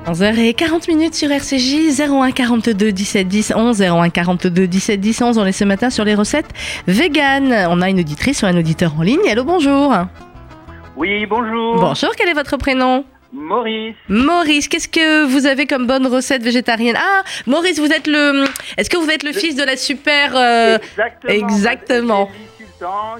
[0.05, 5.37] 11h40 minutes sur RCJ, 01 42 17 10 11, 01 42 17 10 11.
[5.37, 6.49] On est ce matin sur les recettes
[6.87, 7.67] vegan.
[7.69, 9.21] On a une auditrice ou un auditeur en ligne.
[9.29, 9.93] Allô, bonjour.
[10.97, 11.75] Oui, bonjour.
[11.77, 13.05] Bonjour, quel est votre prénom?
[13.31, 13.95] Maurice.
[14.09, 16.97] Maurice, qu'est-ce que vous avez comme bonne recette végétarienne?
[16.99, 18.43] Ah, Maurice, vous êtes le.
[18.77, 20.33] Est-ce que vous êtes le, fils de la super.
[20.35, 21.33] euh, Exactement.
[21.33, 22.29] Exactement.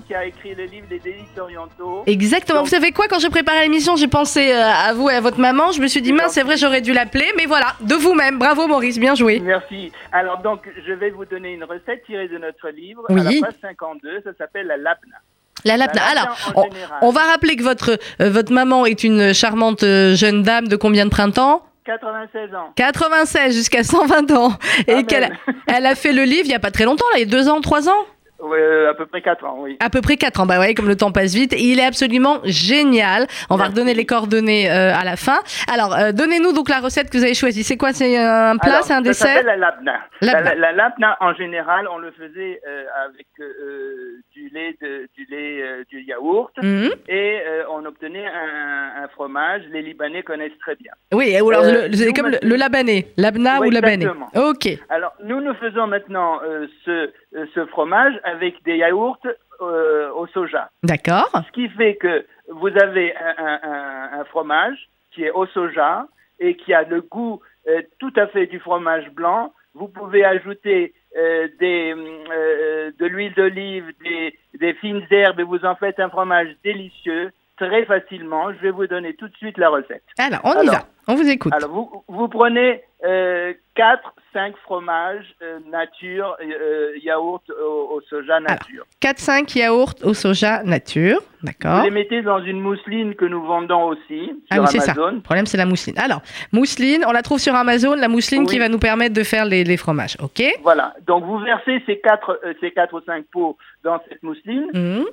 [0.08, 2.04] Qui a écrit le livre des délices orientaux.
[2.06, 2.64] Exactement.
[2.64, 5.40] Vous savez quoi Quand j'ai préparé l'émission, j'ai pensé euh, à vous et à votre
[5.40, 5.72] maman.
[5.72, 7.32] Je me suis dit, mince, c'est vrai, j'aurais dû l'appeler.
[7.38, 8.40] Mais voilà, de vous-même.
[8.40, 9.40] Bravo, Maurice, bien joué.
[9.40, 9.92] Merci.
[10.12, 13.04] Alors, donc, je vais vous donner une recette tirée de notre livre.
[13.10, 13.22] Oui.
[13.22, 15.16] À la page 52, ça s'appelle la lapna.
[15.64, 16.02] La lapna.
[16.02, 16.72] La lapna Alors,
[17.02, 20.76] on, va rappeler que votre, euh, votre maman est une charmante euh, jeune dame de
[20.76, 21.64] combien de printemps?
[21.86, 22.74] 96 ans.
[22.76, 24.54] 96 jusqu'à 120 ans.
[24.88, 25.30] Et qu'elle a,
[25.68, 27.32] elle a fait le livre il n'y a pas très longtemps, là, il y a
[27.32, 28.06] deux ans, trois ans?
[28.44, 29.78] Ouais, à peu près 4 ans, oui.
[29.80, 31.56] À peu près 4 ans, bah ouais, comme le temps passe vite.
[31.58, 33.26] Il est absolument génial.
[33.50, 35.40] On va redonner les coordonnées euh, à la fin.
[35.72, 37.64] Alors, euh, donnez-nous donc la recette que vous avez choisie.
[37.64, 37.94] C'est quoi?
[37.94, 39.28] C'est un plat, c'est un Ça dessert?
[39.30, 39.94] s'appelle la lapna.
[40.22, 40.42] Lapna.
[40.42, 45.08] La, la- la lapna, en général, on le faisait euh, avec euh, du lait, de-
[45.16, 46.90] du, lait euh, du yaourt, Mhm.
[47.08, 49.62] et euh, on obtenait un, un fromage.
[49.72, 50.92] Les Libanais connaissent très bien.
[51.14, 54.30] Oui, ou alors Euh, le- c'est nous, comme le, le labané, labna Oui, ou exactement.
[54.36, 54.68] Ok.
[54.90, 56.92] Alors, nous, nous faisons maintenant euh, ce,
[57.36, 59.18] euh, ce fromage avec des yaourts
[59.62, 60.70] euh, au soja.
[60.84, 61.30] D'accord.
[61.48, 66.08] Ce qui fait que vous avez un, un- un- fromage qui est au soja
[66.40, 69.54] et qui a le goût euh, tout à fait du fromage blanc.
[69.76, 75.64] Vous pouvez ajouter euh, des, euh, de l'huile d'olive, des, des fines herbes et vous
[75.66, 78.52] en faites un fromage délicieux très facilement.
[78.54, 80.04] Je vais vous donner tout de suite la recette.
[80.18, 80.86] Alors, on y va.
[81.08, 81.54] On vous écoute.
[81.54, 88.40] Alors, vous, vous prenez euh, 4, 5 fromages euh, nature, euh, yaourt au, au soja
[88.40, 88.86] nature.
[89.02, 91.20] 4-5 yaourts au soja nature.
[91.44, 91.80] D'accord.
[91.80, 94.94] Vous les mettez dans une mousseline que nous vendons aussi Ah sur oui, c'est ça.
[94.94, 95.16] Amazon.
[95.16, 96.00] Le problème, c'est la mousseline.
[96.00, 96.22] Alors,
[96.54, 99.66] mousseline, on la trouve sur Amazon, la mousseline qui va nous permettre de faire les,
[99.66, 100.16] les fromages.
[100.24, 100.94] OK Voilà.
[101.06, 104.68] Donc, vous versez ces 4, ces quatre ou 5 pots dans cette mousseline.
[104.74, 105.06] Mhm.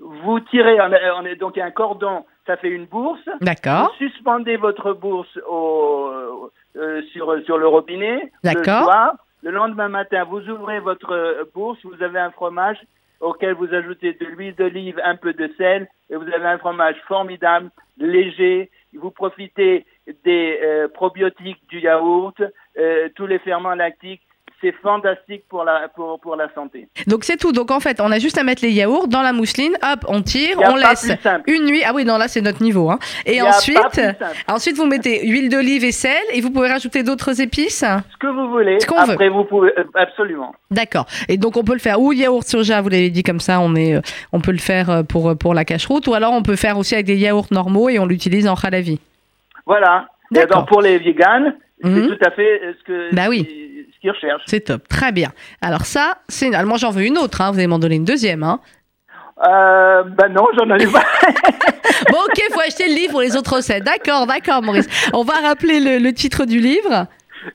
[0.00, 3.20] Vous tirez, on a- on est donc un cordon, ça fait une bourse.
[3.40, 3.92] D'accord.
[4.00, 8.32] Vous suspendez votre bourse au, euh, sur, sur le robinet.
[8.42, 8.84] Le D'accord.
[8.84, 9.12] soir.
[9.42, 12.78] Le lendemain matin, vous ouvrez votre bourse, vous avez un fromage
[13.20, 16.96] auquel vous ajoutez de l'huile d'olive, un peu de sel, et vous avez un fromage
[17.06, 18.70] formidable, léger.
[18.94, 19.86] Vous profitez
[20.24, 22.42] des euh, probiotiques du yaourt,
[22.78, 24.22] euh, tous les ferments lactiques.
[24.62, 26.86] C'est fantastique pour la, pour, pour la santé.
[27.06, 27.50] Donc, c'est tout.
[27.52, 29.72] Donc, en fait, on a juste à mettre les yaourts dans la mousseline.
[29.82, 31.10] Hop, on tire, on laisse
[31.46, 31.82] une nuit.
[31.86, 32.90] Ah oui, non, là, c'est notre niveau.
[32.90, 32.98] hein.
[33.24, 33.78] Et ensuite,
[34.48, 37.84] ensuite, vous mettez huile d'olive et sel et vous pouvez rajouter d'autres épices?
[37.84, 38.78] Ce que vous voulez.
[38.80, 39.12] Ce qu'on veut.
[39.14, 40.54] Après, vous pouvez euh, absolument.
[40.70, 41.06] D'accord.
[41.28, 43.74] Et donc on peut le faire ou yaourt soja, vous l'avez dit comme ça, on
[43.74, 44.00] est, euh,
[44.32, 46.94] on peut le faire euh, pour pour la cache-route, ou alors on peut faire aussi
[46.94, 49.00] avec des yaourts normaux et on l'utilise en halavi.
[49.66, 50.08] Voilà.
[50.32, 50.58] Et D'accord.
[50.58, 51.94] donc pour les véganes, Mhm.
[52.10, 53.48] c'est tout à fait ce que Bah oui.
[54.00, 54.42] Ce qu'ils recherchent.
[54.46, 55.32] C'est top, très bien.
[55.60, 56.50] Alors ça, c'est.
[56.64, 57.40] Moi j'en veux une autre.
[57.40, 57.50] Hein.
[57.50, 58.42] Vous allez m'en donner une deuxième.
[58.42, 58.60] Hein.
[59.46, 61.04] Euh, ben non, j'en ai pas.
[62.10, 63.84] Bon ok, faut acheter le livre pour les autres recettes.
[63.84, 64.88] D'accord, d'accord, Maurice.
[65.12, 67.06] On va rappeler le, le titre du livre.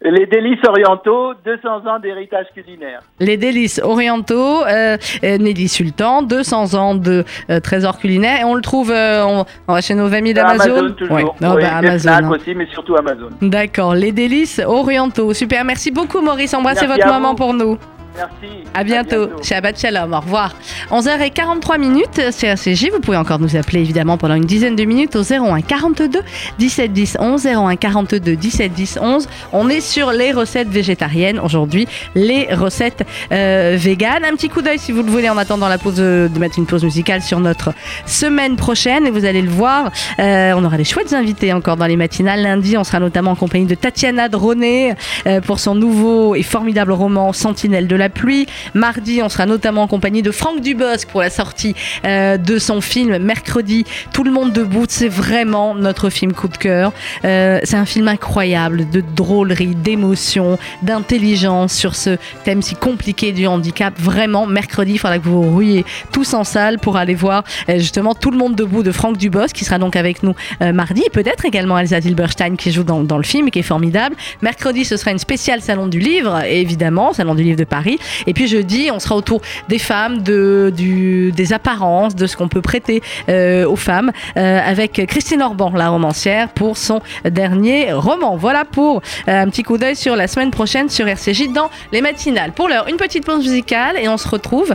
[0.02, 3.02] Les délices orientaux, 200 ans d'héritage culinaire.
[3.20, 8.42] Les délices orientaux, euh, euh, Nelly Sultan, 200 ans de euh, trésors culinaires.
[8.42, 10.78] Et on le trouve euh, on, on va chez nos amis d'Amazon.
[10.78, 11.16] Amazon toujours.
[11.16, 11.24] Ouais.
[11.42, 12.10] Non, Oui, bah, Amazon.
[12.10, 12.32] Fnac hein.
[12.32, 13.30] aussi, mais surtout Amazon.
[13.42, 15.34] D'accord, les délices orientaux.
[15.34, 16.54] Super, merci beaucoup Maurice.
[16.54, 17.36] Embrassez Merci votre maman vous.
[17.36, 17.78] pour nous.
[18.16, 18.64] Merci.
[18.74, 19.30] À bientôt.
[19.44, 20.14] Shabbat Shalom.
[20.14, 20.56] Au revoir.
[20.92, 22.92] 11h43 minutes, c'est RCJ.
[22.92, 26.22] Vous pouvez encore nous appeler évidemment pendant une dizaine de minutes au 01 42
[26.58, 27.46] 17 10 11.
[27.48, 29.28] 01 42 17 10 11.
[29.54, 34.24] On est sur les recettes végétariennes aujourd'hui, les recettes euh, véganes.
[34.24, 36.58] Un petit coup d'œil si vous le voulez en attendant la pause de, de mettre
[36.58, 37.74] une pause musicale sur notre
[38.06, 39.06] semaine prochaine.
[39.08, 42.42] Et vous allez le voir, euh, on aura des chouettes invités encore dans les matinales.
[42.42, 44.94] Lundi, on sera notamment en compagnie de Tatiana Droné
[45.28, 48.46] euh, pour son nouveau et formidable roman Sentinelle de la pluie.
[48.74, 52.82] Mardi, on sera notamment en compagnie de Franck Dubosc pour la sortie euh, de son
[52.82, 53.86] film Mercredi.
[54.14, 56.92] Tout le monde debout, c'est vraiment notre film coup de cœur.
[57.24, 63.48] Euh, c'est un film incroyable de drôlerie, d'émotion, d'intelligence sur ce thème si compliqué du
[63.48, 63.94] handicap.
[64.00, 68.14] Vraiment, mercredi, il faudra que vous ruiez tous en salle pour aller voir euh, justement
[68.16, 71.04] Tout le monde debout de Franck Dubosc qui sera donc avec nous mardi.
[71.06, 74.16] Et peut-être également Elsa Zilberstein qui joue dans, dans le film et qui est formidable.
[74.42, 77.95] Mercredi, ce sera une spéciale Salon du Livre, évidemment, Salon du Livre de Paris.
[78.28, 83.02] Et puis jeudi, on sera autour des femmes, des apparences, de ce qu'on peut prêter
[83.30, 88.36] euh, aux femmes, euh, avec Christine Orban, la romancière, pour son dernier roman.
[88.36, 92.02] Voilà pour euh, un petit coup d'œil sur la semaine prochaine sur RCJ dans les
[92.02, 92.52] matinales.
[92.52, 94.74] Pour l'heure, une petite pause musicale et on se retrouve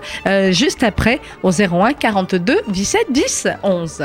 [0.50, 4.02] juste après au 01 42 17 10 11.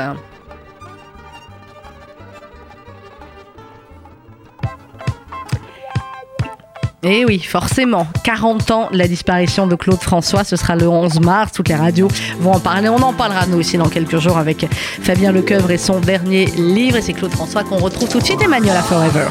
[7.08, 11.52] Et oui, forcément, 40 ans la disparition de Claude François, ce sera le 11 mars,
[11.52, 12.08] toutes les radios
[12.40, 14.66] vont en parler, on en parlera nous aussi dans quelques jours avec
[15.02, 18.42] Fabien Lecoeuvre et son dernier livre, et c'est Claude François qu'on retrouve tout de suite,
[18.42, 19.28] Emmanuel à Forever.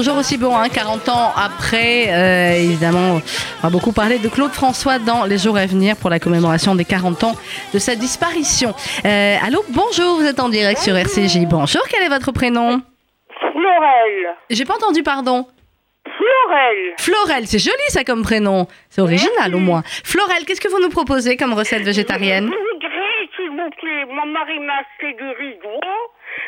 [0.00, 2.06] Toujours aussi bon, hein, 40 ans après.
[2.08, 6.08] euh, évidemment, on va beaucoup parler de Claude François dans les jours à venir pour
[6.08, 7.34] la commémoration des 40 ans
[7.74, 8.72] de sa disparition.
[9.04, 11.44] Euh, allô, bonjour, vous êtes en direct sur RCJ.
[11.46, 12.80] Bonjour, quel est votre prénom?
[13.52, 14.36] Florel.
[14.48, 15.46] J'ai pas entendu, pardon.
[16.06, 16.94] Florel.
[16.98, 18.68] Florel, c'est joli ça comme prénom.
[18.88, 19.82] C'est original au moins.
[20.02, 22.48] Florel, qu'est-ce que vous nous proposez comme recette végétarienne?
[22.50, 25.78] Je voudrais, s'il vous plaît, mon mari m'a acheté du rideau,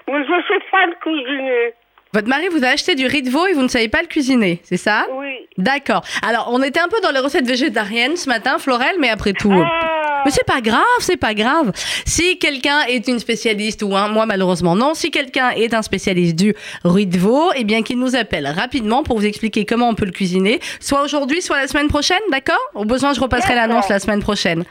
[0.09, 1.75] mais je sais pas le cuisiner.
[2.15, 4.07] Votre mari vous a acheté du riz de veau et vous ne savez pas le
[4.07, 5.07] cuisiner, c'est ça?
[5.15, 5.33] Oui.
[5.57, 6.05] D'accord.
[6.27, 9.53] Alors, on était un peu dans les recettes végétariennes ce matin, Florel, mais après tout.
[9.53, 10.23] Ah.
[10.25, 11.73] Mais c'est pas grave, c'est pas grave.
[12.05, 16.37] Si quelqu'un est une spécialiste ou un, moi malheureusement non, si quelqu'un est un spécialiste
[16.37, 19.95] du riz de veau, eh bien qu'il nous appelle rapidement pour vous expliquer comment on
[19.95, 22.61] peut le cuisiner, soit aujourd'hui, soit la semaine prochaine, d'accord?
[22.75, 24.65] Au besoin, je repasserai l'annonce la semaine prochaine.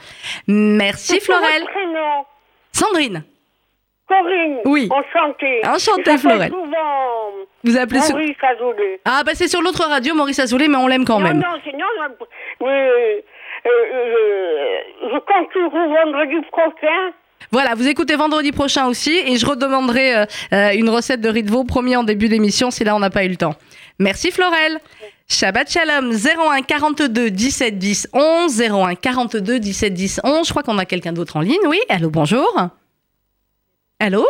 [0.46, 1.64] Merci Florel.
[2.72, 3.24] Sandrine,
[4.12, 4.58] Corinne.
[4.66, 4.88] Oui.
[4.90, 5.60] Enchantée.
[5.66, 6.50] Enchantée, J'appelle Florel.
[6.50, 8.16] souvent vous appelez sur...
[8.16, 9.00] Maurice Azoulay.
[9.04, 11.38] Ah bah c'est sur l'autre radio, Maurice Azoulay, mais on l'aime quand non, même.
[11.38, 12.26] non, c'est non, non,
[12.60, 13.20] mais euh,
[13.66, 14.78] euh,
[15.12, 17.12] je compte sur vous vendredi prochain.
[17.50, 21.42] Voilà, vous écoutez vendredi prochain aussi et je redemanderai euh, euh, une recette de riz
[21.42, 23.54] de veau promis en début d'émission si là on n'a pas eu le temps.
[23.98, 24.78] Merci Florel.
[25.28, 30.46] Shabbat Shalom 01 42 17 10 11 01 42 17 10 11.
[30.46, 31.60] Je crois qu'on a quelqu'un d'autre en ligne.
[31.68, 32.48] Oui, allô, bonjour.
[34.02, 34.26] Allô?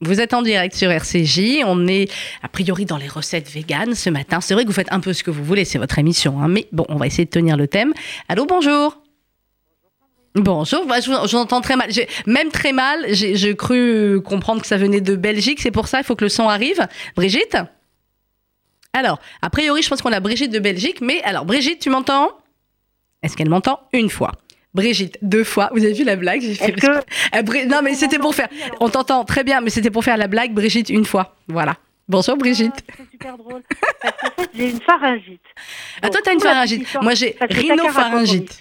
[0.00, 1.62] Vous êtes en direct sur RCJ.
[1.64, 4.40] On est a priori dans les recettes véganes ce matin.
[4.40, 6.42] C'est vrai que vous faites un peu ce que vous voulez, c'est votre émission.
[6.42, 7.94] hein, mais bon, on va essayer de tenir le thème.
[8.28, 9.00] Allô, bonjour.
[10.34, 11.90] Bonjour, bah, j'entends très mal.
[12.26, 15.60] Même très mal, j'ai cru comprendre que ça venait de Belgique.
[15.60, 16.84] C'est pour ça, il faut que le son arrive.
[17.14, 17.56] Brigitte?
[18.94, 21.00] Alors, a priori, je pense qu'on a Brigitte de Belgique.
[21.02, 22.32] Mais alors, Brigitte, tu m'entends?
[23.22, 23.78] Est-ce qu'elle m'entend?
[23.92, 24.32] Une fois.
[24.74, 25.70] Brigitte, deux fois.
[25.72, 26.40] Vous avez vu la blague?
[26.40, 26.72] J'ai fait
[27.42, 28.48] Bri- Non, mais c'était pour faire.
[28.80, 30.52] On t'entend très bien, mais c'était pour faire la blague.
[30.52, 31.34] Brigitte, une fois.
[31.48, 31.74] Voilà.
[32.08, 32.74] Bonjour, Brigitte.
[32.96, 33.62] C'est super drôle.
[34.54, 35.40] J'ai une pharyngite.
[36.02, 36.96] Ah, toi, t'as une pharyngite.
[37.02, 38.60] Moi, j'ai rhinopharyngite.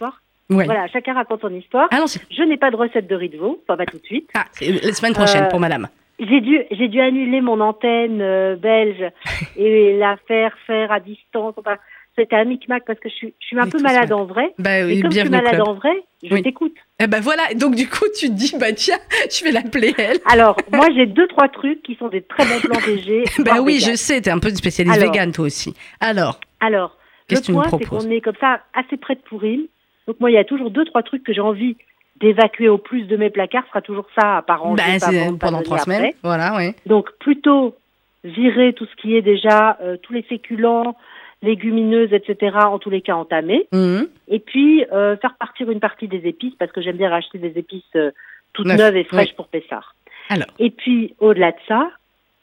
[0.50, 0.66] Ouais.
[0.66, 1.88] Voilà, chacun raconte son histoire.
[1.92, 4.30] Ah non, Je n'ai pas de recette de riz de veau, pas, tout de suite.
[4.34, 5.88] Ah, la semaine prochaine Euh, pour madame.
[6.20, 9.12] J'ai dû, j'ai dû annuler mon antenne euh, belge
[9.58, 11.54] et la faire faire à distance.
[11.58, 11.76] Enfin,
[12.18, 14.16] c'était un micmac parce que je suis, je suis un peu malade ça.
[14.18, 14.54] en vrai.
[14.58, 15.68] Bah, et oui, comme je suis malade club.
[15.68, 15.92] en vrai,
[16.24, 16.42] je Oui.
[16.42, 16.74] t'écoute.
[17.00, 18.98] Eh ben voilà, donc du coup, tu te dis, bah tiens,
[19.32, 20.18] je vais l'appeler elle.
[20.30, 23.24] Alors, moi, j'ai deux, trois trucs qui sont des très bons plans VG.
[23.44, 23.92] Bah oui, vegan.
[23.92, 25.12] je sais, t'es un peu une spécialiste Alors.
[25.14, 25.74] végane toi aussi.
[26.00, 26.98] Alors, Alors,
[27.30, 29.62] le point, c'est qu'on est comme ça assez près de Pourim.
[30.08, 31.76] Donc moi, il y a toujours deux, trois trucs que j'ai envie
[32.20, 33.64] d'évacuer au plus de mes placards.
[33.66, 35.08] Ce sera toujours ça à ranger, bah,
[35.40, 35.96] pendant trois après.
[35.98, 36.12] semaines.
[36.24, 36.72] Voilà, oui.
[36.88, 37.76] Donc plutôt
[38.24, 40.96] virer tout ce qui est déjà euh, tous les féculents,
[41.42, 42.58] légumineuses, etc.
[42.66, 43.68] En tous les cas entamés.
[43.72, 44.08] Mhm.
[44.28, 47.58] Et puis euh, faire partir une partie des épices parce que j'aime bien racheter des
[47.60, 48.12] épices euh,
[48.54, 49.36] toutes Neuf, neuves et fraîches oui.
[49.36, 49.96] pour Pessard.
[50.30, 51.90] Alors, Et puis au-delà de ça,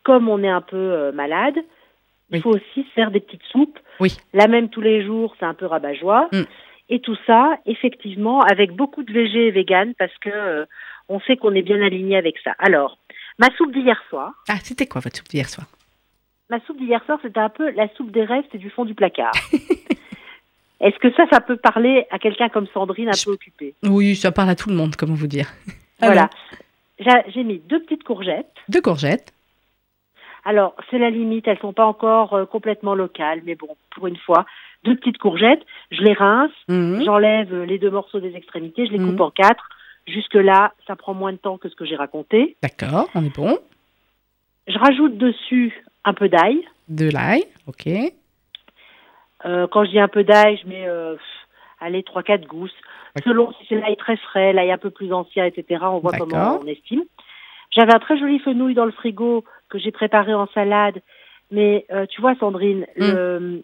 [0.04, 1.56] comme on est un peu euh, malade,
[2.30, 2.40] il Oui.
[2.40, 3.78] faut aussi faire des petites soupes.
[4.00, 4.16] Oui.
[4.32, 6.28] La même tous les jours, c'est un peu rabat-joie.
[6.32, 6.42] Mm.
[6.90, 10.66] Et tout ça, effectivement, avec beaucoup de végé et vegan parce que
[11.08, 12.52] on sait qu'on est bien aligné avec ça.
[12.58, 12.98] Alors,
[13.38, 14.32] ma soupe d'hier soir.
[14.48, 15.66] ah, c'était quoi votre soupe d'hier soir?
[16.54, 18.94] Ma soupe d'hier soir, c'était un peu la soupe des rêves, c'est du fond du
[18.94, 19.32] placard.
[20.80, 23.74] Est-ce que ça, ça peut parler à quelqu'un comme Sandrine un peu occupée?
[23.82, 25.48] Oui, ça parle à tout le monde, comment vous dire.
[26.00, 26.22] Voilà.
[26.22, 26.30] Alors,
[27.00, 28.54] J'a- J'ai mis deux petites courgettes.
[28.68, 29.32] deux courgettes.
[30.44, 34.16] Alors, c'est la limite, elles sont pas encore euh, complètement locales, mais bon, pour une
[34.18, 34.44] fois,
[34.84, 37.02] deux petites courgettes, je les rince, Mhm.
[37.04, 39.10] j'enlève les deux morceaux des extrémités, je les Mhm.
[39.12, 39.68] coupe en quatre.
[40.06, 42.56] Jusque-là, ça prend moins de temps que ce que j'ai raconté.
[42.62, 43.58] D'accord, on est bon.
[44.66, 46.62] Je rajoute dessus un peu d'ail.
[46.88, 47.88] De l'ail, ok.
[49.46, 51.16] Euh, quand je dis un peu d'ail, je mets, euh,
[51.80, 52.74] allez, 3-4 gousses.
[53.24, 55.80] Selon si c'est l'ail très frais, l'ail un peu plus ancien, etc.
[55.84, 57.02] On voit comment on estime.
[57.70, 61.00] J'avais un très joli fenouil dans le frigo que j'ai préparé en salade.
[61.50, 63.62] Mais euh, tu vois, Sandrine, le-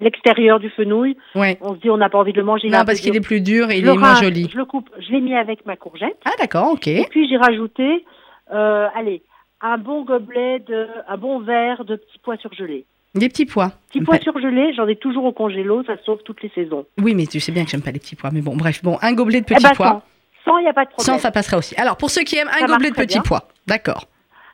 [0.00, 1.56] l'extérieur du fenouil, Ouais.
[1.62, 2.68] on se dit on n'a pas envie de le manger.
[2.68, 4.48] Non, parce qu'il est plus dur et il est moins joli.
[4.52, 6.18] Je le coupe, je l'ai mis avec ma courgette.
[6.24, 6.86] Ah, d'accord, ok.
[6.86, 8.04] Et puis j'ai rajouté,
[8.52, 9.22] euh, allez,
[9.60, 12.84] un bon gobelet, de, un bon verre de petits pois surgelés.
[13.14, 13.72] Des petits pois.
[13.88, 16.84] Petits pois surgelés, j'en ai toujours au congélo, ça sauve toutes les saisons.
[17.00, 18.30] Oui, mais tu sais bien que j'aime pas les petits pois.
[18.32, 20.02] Mais bon, bref, bon, un gobelet de Eh petits ben, pois.
[20.44, 21.16] Sans, il n'y a pas de problème.
[21.16, 21.74] Sans, ça passera aussi.
[21.76, 23.22] Alors, pour ceux qui aiment, un Ça gobelet de petits bien.
[23.22, 23.48] pois.
[23.66, 24.04] D'accord.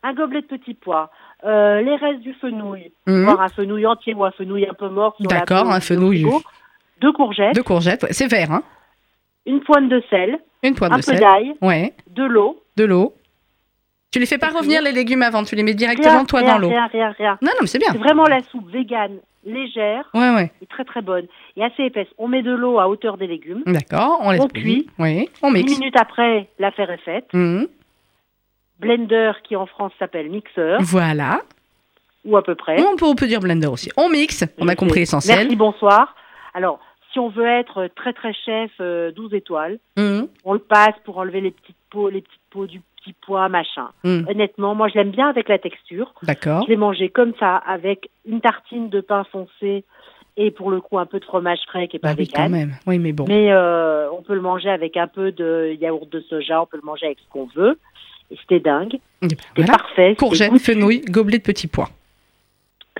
[0.04, 1.10] Un gobelet de petits pois,
[1.44, 5.16] euh, les restes du fenouil, voire un fenouil entier ou un fenouil un peu mort.
[5.20, 6.24] D'accord, un fenouil.
[7.00, 8.62] Deux courgettes, Deux courgettes, ouais, c'est vert, hein
[9.44, 11.18] une pointe de sel, Une pointe un de peu sel.
[11.20, 11.92] d'ail, Ouais.
[12.10, 12.62] de l'eau.
[12.76, 13.12] De l'eau.
[14.12, 16.52] Tu les fais pas revenir les légumes avant, tu les mets directement Rien, toi rien,
[16.52, 16.68] dans l'eau.
[16.68, 17.38] Rien, rien, rien.
[17.40, 17.88] Non, non, mais c'est bien.
[17.92, 20.52] C'est vraiment la soupe végane, légère, Ouais, ouais.
[20.60, 22.08] et très très bonne, et assez épaisse.
[22.18, 23.62] On met de l'eau à hauteur des légumes.
[23.66, 24.86] D'accord, on laisse On cuit.
[24.98, 25.78] Oui, on Dix mixe.
[25.78, 27.26] minutes après, l'affaire est faite.
[27.32, 27.66] Mhm.
[28.80, 31.40] Blender, qui en France s'appelle mixeur, Voilà.
[32.24, 32.82] ou à peu près.
[32.82, 33.90] On peut, on peut dire blender aussi.
[33.96, 35.38] On mixe, on a compris l'essentiel.
[35.38, 36.14] Merci, bonsoir.
[36.54, 36.80] Alors,
[37.12, 40.28] si on veut être très très chef, euh, 12 étoiles, Mhm.
[40.44, 43.88] on le passe pour enlever les petites peaux, les petites peaux du petit pois, machin.
[44.04, 44.26] Mhm.
[44.28, 46.12] Honnêtement, moi je l'aime bien avec la texture.
[46.22, 46.62] D'accord.
[46.64, 49.84] Je l'ai mangé comme ça, avec une tartine de pain foncé
[50.36, 52.42] et pour le coup un peu de fromage frais qui est pas Ah oui, quand
[52.44, 52.52] vegan.
[52.52, 52.74] même.
[52.86, 53.24] Oui, mais bon.
[53.28, 56.78] Mais euh, on peut le manger avec un peu de yaourt de soja, on peut
[56.78, 57.78] le manger avec ce qu'on veut.
[58.30, 58.98] Et c'était dingue.
[59.20, 59.72] Ben, C'était voilà.
[59.76, 59.94] parfait.
[60.10, 60.64] c'était Courgette, goûtu.
[60.64, 61.88] fenouil, gobelet de petits pois.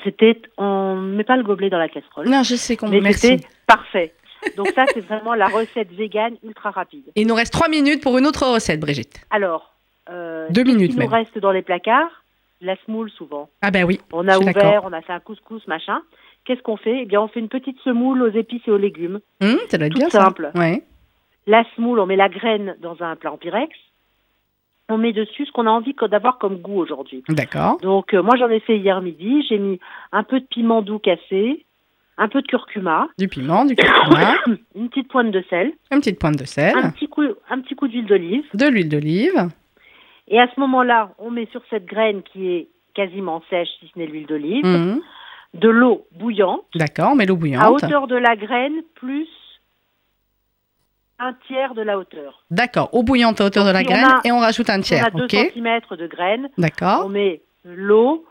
[0.05, 2.29] C'était, on met pas le gobelet dans la casserole.
[2.29, 3.29] Non, je sais qu'on Mais merci.
[3.29, 4.13] c'était parfait.
[4.57, 7.05] Donc ça, c'est vraiment la recette végane ultra rapide.
[7.15, 9.21] Il nous reste trois minutes pour une autre recette, Brigitte.
[9.31, 9.72] Alors,
[10.11, 12.23] euh, Deux minutes qui nous reste dans les placards
[12.61, 13.49] La semoule souvent.
[13.63, 14.01] Ah ben oui.
[14.13, 16.01] On a ouvert, on a fait un couscous, machin.
[16.45, 17.01] Qu'est-ce qu'on fait?
[17.03, 19.21] Eh bien, on fait une petite semoule aux épices et aux légumes.
[19.43, 20.23] Hum, ça doit être Tout bien ça.
[20.25, 20.51] simple.
[20.57, 20.83] Ouais.
[21.47, 23.73] La semoule, on met la graine dans un plat en pyrex.
[24.89, 27.23] On met dessus ce qu'on a envie d'avoir comme goût aujourd'hui.
[27.29, 27.79] D'accord.
[27.81, 29.45] Donc, euh, moi, j'en ai fait hier midi.
[29.49, 29.79] J'ai mis
[30.11, 31.65] un peu de piment doux cassé,
[32.19, 34.35] un peu de curcuma, Du piment, du curcuma,
[34.75, 37.75] une petite pointe de sel, une petite pointe de sel, un petit coup, un petit
[37.75, 38.45] coup d'huile d'olive.
[38.53, 39.49] de l'huile d'olive.
[40.29, 43.99] Et à ce moment-là, on met sur cette graine qui est quasiment sèche, si ce
[43.99, 45.01] n'est l'huile d'olive, Hum,
[45.55, 47.83] de l'eau bouillante D'accord, on met l'eau à bouillante.
[47.85, 49.29] hauteur de la graine plus
[51.18, 52.45] un tiers de la hauteur.
[52.51, 54.95] D'accord, eau bouillante à hauteur de la on graine a- et on rajoute un Si
[54.95, 55.07] on tiers.
[55.07, 55.31] a 2 Ok.
[55.31, 57.09] cm de graine, on D'accord.
[57.11, 58.25] met l'eau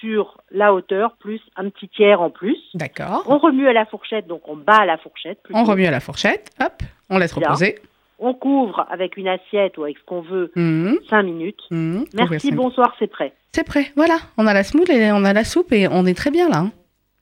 [0.00, 2.56] sur la hauteur plus un petit tiers en plus.
[2.74, 3.24] D'accord.
[3.26, 5.42] On remue à la fourchette, donc on bat à la fourchette.
[5.42, 5.58] plutôt.
[5.58, 6.50] On remue à la fourchette.
[6.62, 7.80] Hop, on laisse reposer.
[8.18, 11.60] On couvre avec une assiette ou avec ce qu'on veut Hum, 5 minutes.
[11.70, 12.04] hum.
[12.14, 13.32] Merci, bonsoir, c'est prêt.
[13.52, 13.86] C'est prêt.
[13.96, 16.48] Voilà, on a la semoule et on a la soupe et on est très bien
[16.48, 16.58] là.
[16.58, 16.72] hein.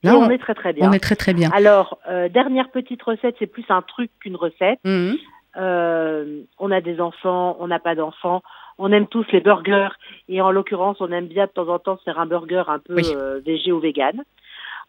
[0.02, 0.88] Et Là, on est très très bien.
[0.88, 1.50] on est très très bien.
[1.52, 4.78] Alors, euh, dernière petite recette, c'est plus un truc qu'une recette.
[4.84, 5.16] Hum.
[5.56, 8.42] Euh, on a des enfants, on n'a pas d'enfants.
[8.78, 9.88] On aime tous les burgers
[10.28, 12.94] et en l'occurrence, on aime bien de temps en temps faire un burger un peu
[12.94, 13.04] Oui.
[13.14, 14.22] euh, végé ou vegan.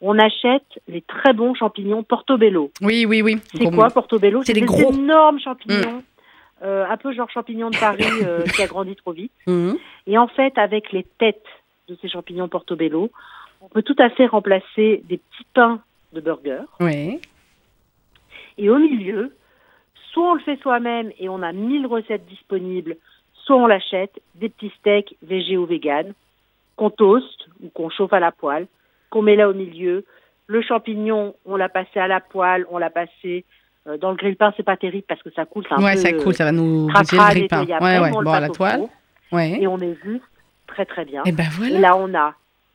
[0.01, 2.71] On achète les très bons champignons portobello.
[2.81, 3.37] Oui, oui, oui.
[3.53, 4.93] C'est quoi portobello C'est des des gros.
[4.93, 6.03] énormes champignons,
[6.61, 9.31] euh, un peu genre champignons de Paris euh, qui a grandi trop vite.
[9.47, 9.77] Hum.
[10.05, 11.45] Et en fait, avec les têtes
[11.89, 13.09] de ces champignons portobello,
[13.61, 15.81] on peut tout à fait remplacer des petits pains
[16.13, 16.61] de burger.
[16.79, 17.19] Oui.
[18.57, 19.35] Et au milieu,
[20.11, 22.97] soit on le fait soi-même et on a 1000 recettes disponibles,
[23.33, 26.13] soit on l'achète, des petits steaks végé ou vegan,
[26.75, 28.67] qu'on toast ou qu'on chauffe à la poêle,
[29.09, 30.05] qu'on met là au milieu.
[30.47, 33.43] Le champignon, on l'a passé à la poêle, on l'a passé
[33.87, 36.33] euh, dans le grille-pain, c'est pas terrible parce que ça coule, Ouais, peu ça coule,
[36.33, 37.65] ça va nous briser le grille-pain.
[37.81, 38.11] Ouais, ouais.
[38.11, 38.79] Bon, à la toile.
[38.79, 38.89] four
[39.33, 39.61] Ouais.
[39.61, 40.23] et on est juste
[40.67, 41.21] très très bien.
[41.25, 41.79] Et ben Et voilà.
[41.79, 42.33] là, on a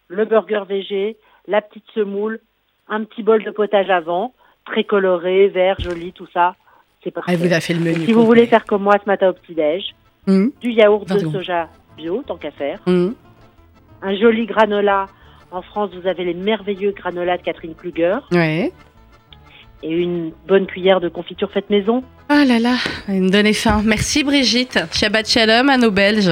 [0.09, 1.17] le burger végé,
[1.49, 2.41] la petite semoule,
[2.89, 4.35] un petit bol de potage avant,
[4.67, 6.55] très coloré, vert, joli, tout ça.
[7.03, 7.33] C'est parfait.
[7.33, 8.05] Elle vous a fait le Et menu.
[8.05, 9.95] si vous voulez faire comme moi ce matin au petit-déj,
[10.29, 13.15] Hum, du yaourt de soja bio, tant qu'à faire, hum.
[14.03, 15.07] un joli granola.
[15.53, 18.73] En France, vous avez les merveilleux granolas de Catherine Kluger Ouais.
[19.83, 22.03] et une bonne cuillère de confiture faite maison.
[22.29, 22.77] Ah là là,
[23.09, 23.83] vous me donnez faim.
[23.85, 24.79] Merci Brigitte.
[24.93, 26.31] Shabbat shalom à nos Belges.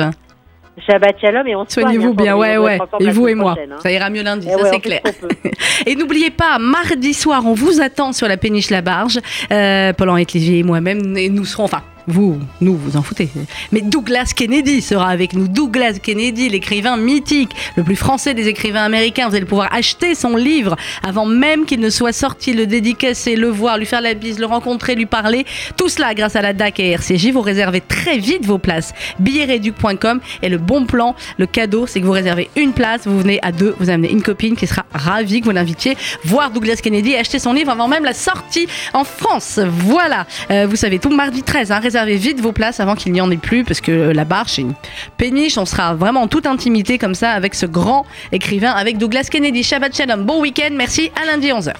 [0.88, 2.78] Shabbat shalom et on se soigne, Soignez-vous bien, ouais, ouais.
[3.00, 3.56] Et vous et moi.
[3.60, 3.76] hein.
[3.82, 5.00] Ça ira mieux lundi, Eh ça ouais, c'est clair.
[5.86, 9.18] Et n'oubliez pas, mardi soir, on vous attend sur la péniche La Barge.
[9.50, 10.26] Euh, Paul-Henri
[10.58, 13.28] et moi-même, et nous serons, enfin, Vous, nous, vous en foutez.
[13.72, 15.46] Mais Douglas Kennedy sera avec nous.
[15.48, 19.28] Douglas Kennedy, l'écrivain mythique, le plus français des écrivains américains.
[19.28, 23.48] Vous allez pouvoir acheter son livre avant même qu'il ne soit sorti, le dédicacer, le
[23.48, 25.46] voir, lui faire la bise, le rencontrer, lui parler.
[25.76, 27.30] Tout cela grâce à la DAC et RCJ.
[27.30, 28.92] Vous réservez très vite vos places.
[29.18, 33.38] Billetreduc.com et le bon plan, le cadeau, c'est que vous réservez une place, vous venez
[33.42, 37.12] à deux, vous amenez une copine qui sera ravie que vous l'invitiez voir Douglas Kennedy
[37.12, 39.58] et acheter son livre avant même la sortie en France.
[39.64, 43.20] Voilà, Euh, vous savez, tout mardi 13, hein, réservez vite vos places avant qu'il n'y
[43.20, 44.74] en ait plus parce que euh, la barre, c'est une
[45.16, 45.58] péniche.
[45.58, 49.62] On sera vraiment en toute intimité comme ça avec ce grand écrivain, avec Douglas Kennedy.
[49.62, 51.72] Shabbat Shalom, bon week-end, merci, à lundi 11h.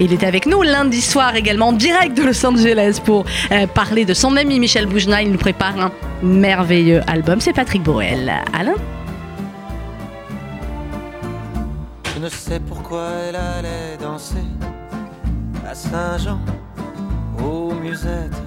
[0.00, 4.04] Il est avec nous lundi soir également, en direct de Los Angeles, pour euh, parler
[4.04, 5.22] de son ami Michel Boujna.
[5.22, 5.92] Il nous prépare un
[6.22, 7.40] merveilleux album.
[7.40, 8.32] C'est Patrick Borel.
[8.52, 8.74] Alain?
[12.14, 14.34] Je ne sais pourquoi elle allait danser
[15.68, 16.38] à Saint-Jean,
[17.44, 18.42] aux musettes.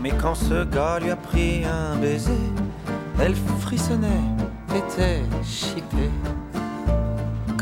[0.00, 2.46] Mais quand ce gars lui a pris un baiser,
[3.20, 4.24] elle frissonnait,
[4.74, 6.10] était chippée.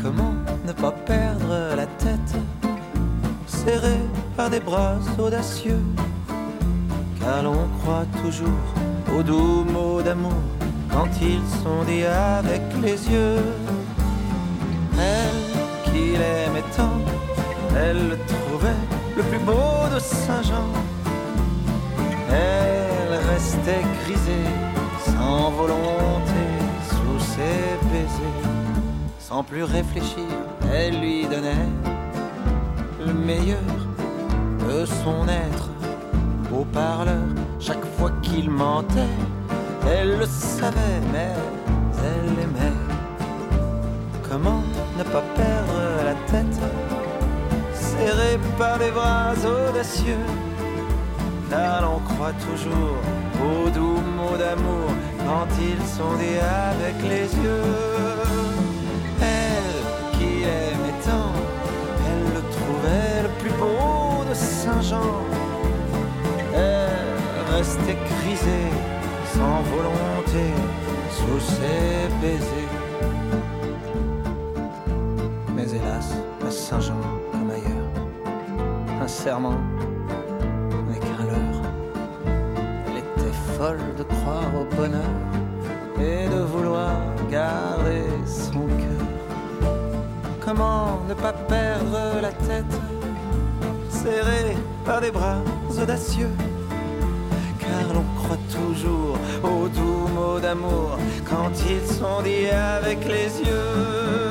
[0.01, 0.35] Comment
[0.65, 2.35] ne pas perdre la tête,
[3.47, 5.83] serrée par des bras audacieux?
[7.19, 8.65] Car l'on croit toujours
[9.17, 10.43] aux doux mots d'amour
[10.91, 13.41] quand ils sont dits avec les yeux.
[14.99, 16.99] Elle qui l'aimait tant,
[17.75, 20.69] elle le trouvait le plus beau de Saint-Jean.
[22.29, 24.49] Elle restait grisée,
[25.05, 26.43] sans volonté,
[26.89, 28.49] sous ses baisers.
[29.19, 30.29] Sans plus réfléchir,
[30.71, 31.69] elle lui donnait
[33.05, 33.73] le meilleur
[34.69, 35.69] de son être.
[36.49, 37.27] Beau parleur,
[37.59, 39.15] chaque fois qu'il mentait,
[39.91, 41.33] elle le savait, mais
[42.05, 42.77] elle aimait.
[44.29, 44.61] Comment
[44.97, 46.61] ne pas perdre la tête,
[47.97, 50.25] serré par des bras audacieux,
[51.49, 52.97] car l'on croit toujours
[53.45, 54.89] aux doux mots d'amour
[55.25, 56.41] quand ils sont dits
[56.71, 57.73] avec les yeux.
[59.21, 59.81] Elle
[60.17, 61.33] qui aimait tant,
[62.07, 65.13] elle le trouvait le plus beau de Saint-Jean.
[66.53, 68.71] Elle restait grisée,
[69.33, 70.45] sans volonté,
[71.17, 72.73] sous ses baisers.
[75.55, 76.09] Mais hélas,
[76.45, 76.96] à Saint-Jean
[79.27, 79.59] serment
[80.87, 81.63] n'est qu'un leurre.
[82.87, 85.15] Elle était folle de croire au bonheur
[85.99, 86.95] et de vouloir
[87.29, 89.07] garder son cœur.
[90.39, 92.75] Comment ne pas perdre la tête,
[93.89, 94.55] serrée
[94.85, 95.41] par des bras
[95.81, 96.35] audacieux?
[97.59, 100.97] Car l'on croit toujours aux doux mots d'amour
[101.29, 104.26] quand ils sont dits avec les yeux.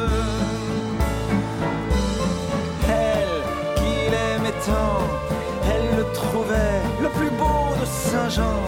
[8.07, 8.62] Saint-Jean.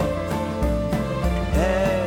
[1.53, 1.98] Hey.